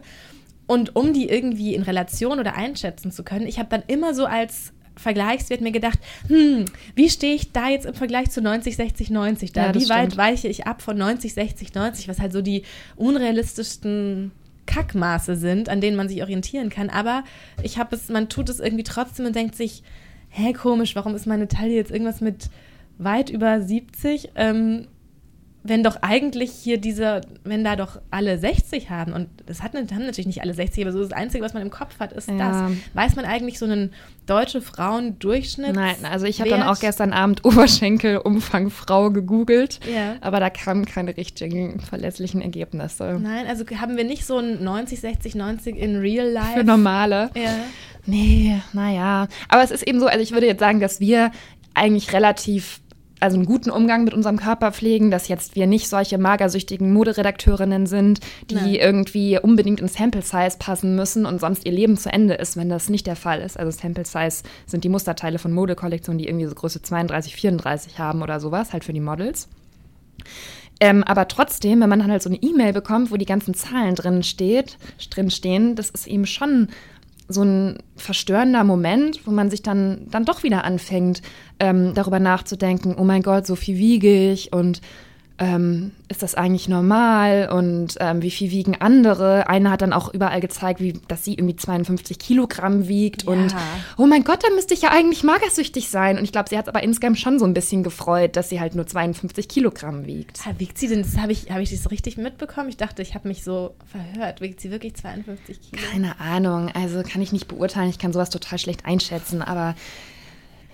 Und 0.65 0.95
um 0.95 1.13
die 1.13 1.29
irgendwie 1.29 1.75
in 1.75 1.83
Relation 1.83 2.39
oder 2.39 2.55
einschätzen 2.55 3.11
zu 3.11 3.23
können, 3.23 3.47
ich 3.47 3.59
habe 3.59 3.69
dann 3.69 3.83
immer 3.87 4.13
so 4.13 4.25
als 4.25 4.73
Vergleichswert 4.95 5.61
mir 5.61 5.71
gedacht, 5.71 5.99
hm, 6.27 6.65
wie 6.95 7.09
stehe 7.09 7.35
ich 7.35 7.51
da 7.51 7.69
jetzt 7.69 7.85
im 7.85 7.93
Vergleich 7.93 8.29
zu 8.29 8.41
90, 8.41 8.75
60, 8.75 9.09
90 9.09 9.51
da? 9.51 9.67
Ja, 9.67 9.75
wie 9.75 9.89
weit 9.89 10.17
weiche 10.17 10.47
ich 10.47 10.67
ab 10.67 10.81
von 10.81 10.97
90, 10.97 11.33
60, 11.33 11.73
90, 11.73 12.07
was 12.07 12.19
halt 12.19 12.31
so 12.31 12.41
die 12.41 12.63
unrealistischsten 12.95 14.31
Kackmaße 14.65 15.35
sind, 15.35 15.67
an 15.69 15.81
denen 15.81 15.97
man 15.97 16.09
sich 16.09 16.21
orientieren 16.21 16.69
kann. 16.69 16.89
Aber 16.89 17.23
ich 17.63 17.77
habe 17.77 17.95
es, 17.95 18.09
man 18.09 18.29
tut 18.29 18.49
es 18.49 18.59
irgendwie 18.59 18.83
trotzdem 18.83 19.25
und 19.25 19.35
denkt 19.35 19.55
sich, 19.55 19.83
hä, 20.29 20.53
komisch, 20.53 20.95
warum 20.95 21.15
ist 21.15 21.25
meine 21.25 21.47
Taille 21.47 21.75
jetzt 21.75 21.91
irgendwas 21.91 22.21
mit 22.21 22.49
weit 22.97 23.29
über 23.29 23.61
70? 23.61 24.29
Ähm, 24.35 24.87
wenn 25.63 25.81
doch 25.81 25.97
eigentlich 26.01 26.51
hier 26.51 26.77
diese, 26.77 27.21
wenn 27.45 27.63
da 27.63 27.77
doch 27.77 28.01
alle 28.11 28.37
60 28.37 28.89
haben, 28.89 29.13
und 29.13 29.29
das 29.45 29.63
hat, 29.63 29.73
haben 29.73 30.05
natürlich 30.05 30.27
nicht 30.27 30.41
alle 30.41 30.53
60, 30.53 30.83
aber 30.83 30.91
so 30.91 30.99
das 30.99 31.13
Einzige, 31.13 31.43
was 31.43 31.53
man 31.53 31.63
im 31.63 31.69
Kopf 31.69 31.99
hat, 31.99 32.11
ist 32.11 32.29
ja. 32.29 32.67
das. 32.67 32.71
Weiß 32.93 33.15
man 33.15 33.23
eigentlich 33.23 33.59
so 33.59 33.65
einen 33.65 33.93
deutsche 34.25 34.61
Frauendurchschnitt? 34.61 35.73
Nein, 35.73 35.95
also 36.03 36.25
ich 36.25 36.41
habe 36.41 36.49
dann 36.49 36.63
auch 36.63 36.79
gestern 36.79 37.13
Abend 37.13 37.45
Oberschenkelumfang 37.45 38.69
Frau 38.69 39.09
gegoogelt, 39.09 39.79
ja. 39.91 40.15
aber 40.19 40.41
da 40.41 40.49
kamen 40.49 40.85
keine 40.85 41.15
richtigen, 41.15 41.79
verlässlichen 41.79 42.41
Ergebnisse. 42.41 43.17
Nein, 43.21 43.47
also 43.47 43.63
haben 43.79 43.95
wir 43.95 44.03
nicht 44.03 44.25
so 44.25 44.39
ein 44.39 44.61
90, 44.63 44.99
60, 44.99 45.35
90 45.35 45.77
in 45.77 45.95
real 45.95 46.27
life? 46.27 46.59
Für 46.59 46.65
normale? 46.65 47.29
Ja. 47.35 47.55
Nee, 48.05 48.61
naja. 48.73 49.29
Aber 49.47 49.63
es 49.63 49.71
ist 49.71 49.87
eben 49.87 50.01
so, 50.01 50.07
also 50.07 50.19
ich 50.19 50.33
würde 50.33 50.45
jetzt 50.45 50.59
sagen, 50.59 50.81
dass 50.81 50.99
wir 50.99 51.31
eigentlich 51.73 52.11
relativ 52.11 52.81
also 53.23 53.37
einen 53.37 53.45
guten 53.45 53.69
Umgang 53.69 54.03
mit 54.03 54.13
unserem 54.13 54.35
Körper 54.35 54.73
pflegen, 54.73 55.09
dass 55.09 55.29
jetzt 55.29 55.55
wir 55.55 55.65
nicht 55.65 55.87
solche 55.87 56.17
magersüchtigen 56.17 56.91
Moderedakteurinnen 56.91 57.85
sind, 57.85 58.19
die 58.49 58.55
Nein. 58.55 58.75
irgendwie 58.75 59.39
unbedingt 59.39 59.79
in 59.79 59.87
Sample 59.87 60.21
Size 60.21 60.57
passen 60.59 60.97
müssen 60.97 61.25
und 61.25 61.39
sonst 61.39 61.65
ihr 61.65 61.71
Leben 61.71 61.95
zu 61.95 62.11
Ende 62.11 62.33
ist, 62.33 62.57
wenn 62.57 62.67
das 62.67 62.89
nicht 62.89 63.07
der 63.07 63.15
Fall 63.15 63.39
ist. 63.39 63.57
Also 63.57 63.71
Sample 63.71 64.03
Size 64.03 64.43
sind 64.65 64.83
die 64.83 64.89
Musterteile 64.89 65.39
von 65.39 65.53
Modekollektionen, 65.53 66.17
die 66.17 66.27
irgendwie 66.27 66.47
so 66.47 66.53
Größe 66.53 66.81
32, 66.81 67.33
34 67.33 67.97
haben 67.97 68.21
oder 68.21 68.41
sowas, 68.41 68.73
halt 68.73 68.83
für 68.83 68.93
die 68.93 68.99
Models. 68.99 69.47
Ähm, 70.81 71.01
aber 71.05 71.29
trotzdem, 71.29 71.79
wenn 71.79 71.87
man 71.87 71.99
dann 71.99 72.11
halt 72.11 72.23
so 72.23 72.29
eine 72.29 72.41
E-Mail 72.41 72.73
bekommt, 72.73 73.09
wo 73.09 73.15
die 73.15 73.25
ganzen 73.25 73.53
Zahlen 73.53 73.95
drin 73.95 74.23
steht, 74.23 74.77
drin 75.11 75.31
stehen, 75.31 75.75
das 75.75 75.89
ist 75.89 76.07
eben 76.07 76.25
schon 76.25 76.67
so 77.27 77.43
ein 77.43 77.77
verstörender 77.95 78.63
Moment, 78.63 79.25
wo 79.25 79.31
man 79.31 79.49
sich 79.49 79.61
dann, 79.61 80.07
dann 80.09 80.25
doch 80.25 80.43
wieder 80.43 80.63
anfängt, 80.63 81.21
ähm, 81.59 81.93
darüber 81.93 82.19
nachzudenken, 82.19 82.95
oh 82.97 83.03
mein 83.03 83.21
Gott, 83.21 83.47
so 83.47 83.55
viel 83.55 83.77
wiege 83.77 84.31
ich 84.31 84.53
und 84.53 84.81
ähm, 85.39 85.91
ist 86.09 86.21
das 86.21 86.35
eigentlich 86.35 86.67
normal 86.67 87.49
und 87.51 87.95
ähm, 87.99 88.21
wie 88.21 88.29
viel 88.29 88.51
wiegen 88.51 88.79
andere? 88.79 89.49
Eine 89.49 89.71
hat 89.71 89.81
dann 89.81 89.91
auch 89.91 90.13
überall 90.13 90.39
gezeigt, 90.41 90.79
wie, 90.79 90.93
dass 91.07 91.25
sie 91.25 91.33
irgendwie 91.33 91.55
52 91.55 92.19
Kilogramm 92.19 92.87
wiegt 92.87 93.23
ja. 93.23 93.31
und 93.31 93.55
oh 93.97 94.05
mein 94.05 94.23
Gott, 94.23 94.43
da 94.43 94.53
müsste 94.53 94.75
ich 94.75 94.83
ja 94.83 94.91
eigentlich 94.91 95.23
magersüchtig 95.23 95.89
sein. 95.89 96.17
Und 96.17 96.23
ich 96.23 96.31
glaube, 96.31 96.49
sie 96.49 96.57
hat 96.57 96.65
es 96.65 96.69
aber 96.69 96.83
insgesamt 96.83 97.17
schon 97.19 97.39
so 97.39 97.45
ein 97.45 97.55
bisschen 97.55 97.81
gefreut, 97.81 98.35
dass 98.35 98.49
sie 98.49 98.59
halt 98.59 98.75
nur 98.75 98.85
52 98.85 99.47
Kilogramm 99.47 100.05
wiegt. 100.05 100.39
Wiegt 100.59 100.77
sie 100.77 100.87
denn, 100.87 101.01
das 101.01 101.17
habe 101.17 101.31
ich, 101.31 101.49
hab 101.49 101.59
ich 101.59 101.71
das 101.71 101.89
richtig 101.89 102.17
mitbekommen? 102.17 102.69
Ich 102.69 102.77
dachte, 102.77 103.01
ich 103.01 103.15
habe 103.15 103.27
mich 103.27 103.43
so 103.43 103.73
verhört. 103.91 104.39
Wiegt 104.39 104.61
sie 104.61 104.69
wirklich 104.69 104.93
52 104.95 105.61
Kilo? 105.61 105.81
Keine 105.91 106.19
Ahnung, 106.19 106.69
also 106.75 107.01
kann 107.01 107.23
ich 107.23 107.31
nicht 107.31 107.47
beurteilen. 107.47 107.89
Ich 107.89 107.97
kann 107.97 108.13
sowas 108.13 108.29
total 108.29 108.59
schlecht 108.59 108.85
einschätzen, 108.85 109.41
aber 109.41 109.73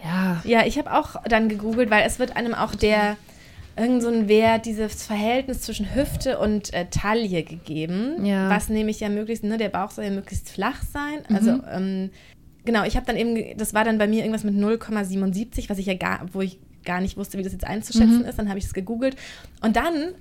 ja. 0.03 0.41
Ja, 0.43 0.65
ich 0.65 0.77
habe 0.77 0.93
auch 0.93 1.15
dann 1.25 1.47
gegoogelt, 1.47 1.89
weil 1.89 2.05
es 2.05 2.19
wird 2.19 2.35
einem 2.35 2.53
auch 2.53 2.75
der 2.75 3.17
irgend 3.79 4.01
so 4.01 4.09
ein 4.09 4.27
Wert, 4.27 4.65
dieses 4.65 5.03
Verhältnis 5.03 5.61
zwischen 5.61 5.95
Hüfte 5.95 6.39
und 6.39 6.73
äh, 6.73 6.85
Taille 6.89 7.43
gegeben, 7.43 8.25
ja. 8.25 8.49
was 8.49 8.69
nämlich 8.69 8.99
ja 8.99 9.09
möglichst, 9.09 9.43
ne, 9.43 9.57
der 9.57 9.69
Bauch 9.69 9.91
soll 9.91 10.05
ja 10.05 10.11
möglichst 10.11 10.49
flach 10.49 10.81
sein. 10.83 11.19
Mhm. 11.29 11.35
Also 11.35 11.59
ähm, 11.71 12.09
genau, 12.65 12.83
ich 12.83 12.95
habe 12.95 13.05
dann 13.05 13.15
eben, 13.15 13.57
das 13.57 13.73
war 13.73 13.83
dann 13.83 13.97
bei 13.97 14.07
mir 14.07 14.19
irgendwas 14.19 14.43
mit 14.43 14.55
0,77, 14.55 15.69
was 15.69 15.77
ich 15.77 15.85
ja 15.85 15.95
gar, 15.95 16.25
wo 16.33 16.41
ich 16.41 16.59
gar 16.85 17.01
nicht 17.01 17.17
wusste, 17.17 17.37
wie 17.37 17.43
das 17.43 17.53
jetzt 17.53 17.65
einzuschätzen 17.65 18.19
mhm. 18.19 18.25
ist. 18.25 18.37
Dann 18.37 18.49
habe 18.49 18.59
ich 18.59 18.65
es 18.65 18.73
gegoogelt 18.73 19.15
und 19.61 19.75
dann 19.75 20.13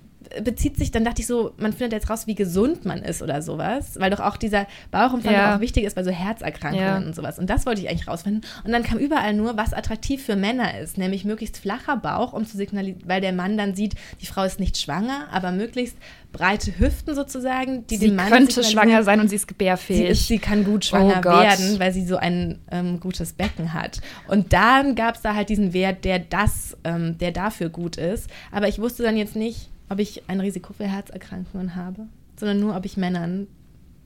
bezieht 0.42 0.76
sich, 0.76 0.90
dann 0.90 1.04
dachte 1.04 1.20
ich 1.20 1.26
so, 1.26 1.52
man 1.58 1.72
findet 1.72 1.92
jetzt 1.92 2.10
raus, 2.10 2.26
wie 2.26 2.34
gesund 2.34 2.84
man 2.84 3.02
ist 3.02 3.22
oder 3.22 3.40
sowas, 3.40 3.96
weil 3.98 4.10
doch 4.10 4.20
auch 4.20 4.36
dieser 4.36 4.66
Bauchumfang 4.90 5.32
ja. 5.32 5.56
auch 5.56 5.60
wichtig 5.60 5.84
ist 5.84 5.94
bei 5.94 6.02
so 6.02 6.10
Herzerkrankungen 6.10 6.84
ja. 6.84 6.96
und 6.96 7.14
sowas. 7.14 7.38
Und 7.38 7.48
das 7.48 7.66
wollte 7.66 7.80
ich 7.80 7.88
eigentlich 7.88 8.08
rausfinden. 8.08 8.42
Und 8.64 8.72
dann 8.72 8.82
kam 8.82 8.98
überall 8.98 9.32
nur, 9.32 9.56
was 9.56 9.72
attraktiv 9.72 10.24
für 10.24 10.36
Männer 10.36 10.78
ist, 10.78 10.98
nämlich 10.98 11.24
möglichst 11.24 11.58
flacher 11.58 11.96
Bauch, 11.96 12.32
um 12.32 12.44
zu 12.46 12.56
signalisieren, 12.56 13.08
weil 13.08 13.20
der 13.20 13.32
Mann 13.32 13.56
dann 13.56 13.74
sieht, 13.74 13.94
die 14.20 14.26
Frau 14.26 14.42
ist 14.42 14.58
nicht 14.58 14.76
schwanger, 14.76 15.28
aber 15.30 15.52
möglichst 15.52 15.96
breite 16.32 16.78
Hüften 16.78 17.14
sozusagen, 17.14 17.86
die 17.86 17.96
sie 17.96 18.06
den 18.08 18.16
Mann 18.16 18.28
könnte 18.28 18.62
schwanger 18.62 19.02
sein 19.02 19.20
und 19.20 19.28
sie 19.28 19.36
ist 19.36 19.48
gebärfähig. 19.48 19.98
Sie, 19.98 20.06
ist, 20.06 20.28
sie 20.28 20.38
kann 20.38 20.64
gut 20.64 20.84
schwanger 20.84 21.20
oh 21.24 21.28
werden, 21.28 21.78
weil 21.78 21.92
sie 21.92 22.04
so 22.04 22.16
ein 22.16 22.58
ähm, 22.70 23.00
gutes 23.00 23.32
Becken 23.32 23.72
hat. 23.72 24.00
Und 24.26 24.52
dann 24.52 24.94
gab 24.94 25.14
es 25.14 25.22
da 25.22 25.34
halt 25.34 25.48
diesen 25.48 25.72
Wert, 25.72 26.04
der 26.04 26.18
das, 26.18 26.76
ähm, 26.84 27.16
der 27.18 27.32
dafür 27.32 27.70
gut 27.70 27.96
ist. 27.96 28.28
Aber 28.52 28.68
ich 28.68 28.78
wusste 28.78 29.02
dann 29.02 29.16
jetzt 29.16 29.36
nicht, 29.36 29.70
ob 29.88 29.98
ich 29.98 30.28
ein 30.28 30.40
Risiko 30.40 30.72
für 30.72 30.86
Herzerkrankungen 30.86 31.74
habe, 31.74 32.06
sondern 32.36 32.60
nur, 32.60 32.76
ob 32.76 32.84
ich 32.84 32.96
Männern 32.96 33.46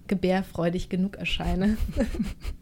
gebärfreudig 0.06 0.88
genug 0.88 1.16
erscheine. 1.16 1.76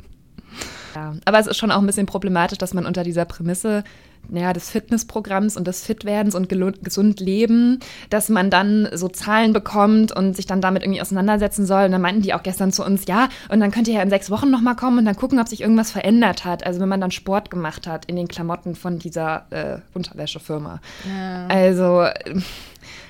Ja, 0.94 1.14
aber 1.24 1.38
es 1.38 1.46
ist 1.46 1.56
schon 1.56 1.70
auch 1.70 1.78
ein 1.78 1.86
bisschen 1.86 2.06
problematisch, 2.06 2.58
dass 2.58 2.74
man 2.74 2.86
unter 2.86 3.04
dieser 3.04 3.24
Prämisse 3.24 3.84
ja, 4.32 4.52
des 4.52 4.70
Fitnessprogramms 4.70 5.56
und 5.56 5.66
des 5.66 5.82
Fitwerdens 5.82 6.34
und 6.34 6.48
gesund 6.48 7.20
Leben, 7.20 7.80
dass 8.10 8.28
man 8.28 8.50
dann 8.50 8.88
so 8.92 9.08
Zahlen 9.08 9.52
bekommt 9.52 10.12
und 10.12 10.36
sich 10.36 10.46
dann 10.46 10.60
damit 10.60 10.82
irgendwie 10.82 11.00
auseinandersetzen 11.00 11.66
soll. 11.66 11.84
Und 11.84 11.92
dann 11.92 12.02
meinten 12.02 12.22
die 12.22 12.34
auch 12.34 12.42
gestern 12.42 12.72
zu 12.72 12.84
uns, 12.84 13.06
ja, 13.06 13.28
und 13.48 13.60
dann 13.60 13.70
könnt 13.70 13.88
ihr 13.88 13.94
ja 13.94 14.02
in 14.02 14.10
sechs 14.10 14.30
Wochen 14.30 14.50
nochmal 14.50 14.76
kommen 14.76 14.98
und 14.98 15.04
dann 15.04 15.16
gucken, 15.16 15.40
ob 15.40 15.48
sich 15.48 15.62
irgendwas 15.62 15.90
verändert 15.90 16.44
hat. 16.44 16.64
Also 16.66 16.80
wenn 16.80 16.88
man 16.88 17.00
dann 17.00 17.10
Sport 17.10 17.50
gemacht 17.50 17.86
hat 17.86 18.04
in 18.06 18.16
den 18.16 18.28
Klamotten 18.28 18.74
von 18.74 18.98
dieser 18.98 19.46
äh, 19.50 19.78
Unterwäschefirma. 19.94 20.80
Ja. 21.08 21.46
Also 21.48 22.06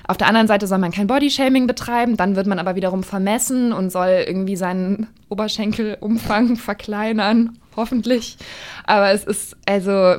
auf 0.07 0.17
der 0.17 0.27
anderen 0.27 0.47
Seite 0.47 0.67
soll 0.67 0.77
man 0.77 0.91
kein 0.91 1.07
Bodyshaming 1.07 1.67
betreiben, 1.67 2.17
dann 2.17 2.35
wird 2.35 2.47
man 2.47 2.59
aber 2.59 2.75
wiederum 2.75 3.03
vermessen 3.03 3.73
und 3.73 3.91
soll 3.91 4.23
irgendwie 4.27 4.55
seinen 4.55 5.07
Oberschenkelumfang 5.29 6.55
verkleinern, 6.57 7.57
hoffentlich. 7.75 8.37
Aber 8.85 9.11
es 9.11 9.23
ist, 9.23 9.55
also, 9.65 10.15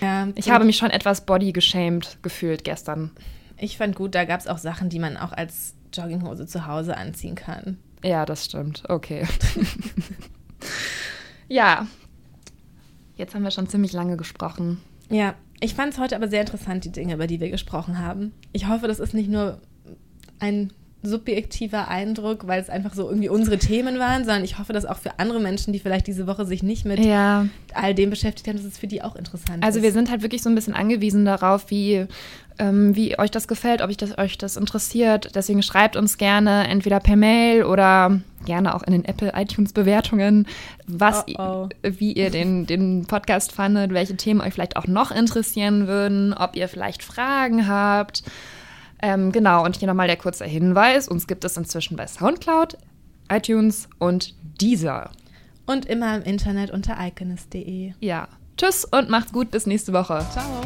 ja, 0.00 0.28
ich 0.34 0.50
habe 0.50 0.64
mich 0.64 0.76
schon 0.76 0.90
etwas 0.90 1.24
body 1.24 1.52
geschämt 1.52 2.18
gefühlt 2.22 2.64
gestern. 2.64 3.10
Ich 3.56 3.76
fand 3.76 3.94
gut, 3.94 4.14
da 4.14 4.24
gab 4.24 4.40
es 4.40 4.48
auch 4.48 4.58
Sachen, 4.58 4.88
die 4.88 4.98
man 4.98 5.16
auch 5.16 5.32
als 5.32 5.74
Jogginghose 5.92 6.46
zu 6.46 6.66
Hause 6.66 6.96
anziehen 6.96 7.34
kann. 7.34 7.78
Ja, 8.02 8.26
das 8.26 8.44
stimmt. 8.44 8.82
Okay. 8.88 9.26
ja. 11.48 11.86
Jetzt 13.16 13.34
haben 13.34 13.44
wir 13.44 13.52
schon 13.52 13.68
ziemlich 13.68 13.92
lange 13.92 14.16
gesprochen. 14.16 14.80
Ja, 15.08 15.34
ich 15.62 15.74
fand 15.74 15.92
es 15.92 15.98
heute 16.00 16.16
aber 16.16 16.28
sehr 16.28 16.40
interessant, 16.40 16.84
die 16.84 16.92
Dinge, 16.92 17.14
über 17.14 17.26
die 17.26 17.40
wir 17.40 17.50
gesprochen 17.50 17.98
haben. 17.98 18.32
Ich 18.52 18.68
hoffe, 18.68 18.88
das 18.88 18.98
ist 18.98 19.14
nicht 19.14 19.30
nur 19.30 19.60
ein 20.40 20.72
subjektiver 21.02 21.88
Eindruck, 21.88 22.46
weil 22.46 22.60
es 22.60 22.70
einfach 22.70 22.94
so 22.94 23.08
irgendwie 23.08 23.28
unsere 23.28 23.58
Themen 23.58 23.98
waren, 23.98 24.24
sondern 24.24 24.44
ich 24.44 24.58
hoffe, 24.58 24.72
dass 24.72 24.84
auch 24.84 24.98
für 24.98 25.18
andere 25.18 25.40
Menschen, 25.40 25.72
die 25.72 25.80
vielleicht 25.80 26.06
diese 26.06 26.26
Woche 26.26 26.46
sich 26.46 26.62
nicht 26.62 26.84
mit 26.84 27.00
ja. 27.00 27.46
all 27.74 27.94
dem 27.94 28.10
beschäftigt 28.10 28.46
haben, 28.46 28.56
dass 28.56 28.64
es 28.64 28.78
für 28.78 28.86
die 28.86 29.02
auch 29.02 29.16
interessant 29.16 29.64
also 29.64 29.78
ist. 29.78 29.82
Also 29.82 29.82
wir 29.82 29.92
sind 29.92 30.10
halt 30.10 30.22
wirklich 30.22 30.42
so 30.42 30.48
ein 30.48 30.54
bisschen 30.54 30.74
angewiesen 30.74 31.24
darauf, 31.24 31.70
wie, 31.70 32.06
ähm, 32.58 32.94
wie 32.94 33.18
euch 33.18 33.32
das 33.32 33.48
gefällt, 33.48 33.82
ob 33.82 33.90
ich 33.90 33.96
das, 33.96 34.16
euch 34.16 34.38
das 34.38 34.56
interessiert. 34.56 35.34
Deswegen 35.34 35.62
schreibt 35.62 35.96
uns 35.96 36.18
gerne 36.18 36.68
entweder 36.68 37.00
per 37.00 37.16
Mail 37.16 37.64
oder 37.64 38.20
gerne 38.44 38.74
auch 38.74 38.82
in 38.82 38.92
den 38.92 39.04
Apple 39.04 39.32
iTunes 39.34 39.72
Bewertungen, 39.72 40.46
was 40.86 41.24
oh 41.36 41.42
oh. 41.42 41.68
wie 41.82 42.12
ihr 42.12 42.30
den, 42.30 42.66
den 42.66 43.06
Podcast 43.06 43.52
fandet, 43.52 43.92
welche 43.92 44.16
Themen 44.16 44.40
euch 44.40 44.54
vielleicht 44.54 44.76
auch 44.76 44.86
noch 44.86 45.10
interessieren 45.10 45.86
würden, 45.86 46.32
ob 46.32 46.56
ihr 46.56 46.68
vielleicht 46.68 47.02
Fragen 47.02 47.66
habt. 47.66 48.22
Ähm, 49.02 49.32
genau, 49.32 49.64
und 49.64 49.76
hier 49.76 49.88
nochmal 49.88 50.06
der 50.06 50.16
kurze 50.16 50.44
Hinweis. 50.44 51.08
Uns 51.08 51.26
gibt 51.26 51.44
es 51.44 51.56
inzwischen 51.56 51.96
bei 51.96 52.06
Soundcloud 52.06 52.78
iTunes 53.28 53.88
und 53.98 54.34
Deezer. 54.60 55.10
Und 55.66 55.86
immer 55.86 56.16
im 56.16 56.22
Internet 56.22 56.70
unter 56.70 56.96
iconist.de. 56.98 57.92
Ja. 58.00 58.28
Tschüss 58.56 58.84
und 58.84 59.08
macht's 59.08 59.32
gut, 59.32 59.50
bis 59.50 59.66
nächste 59.66 59.92
Woche. 59.92 60.24
Ciao. 60.30 60.62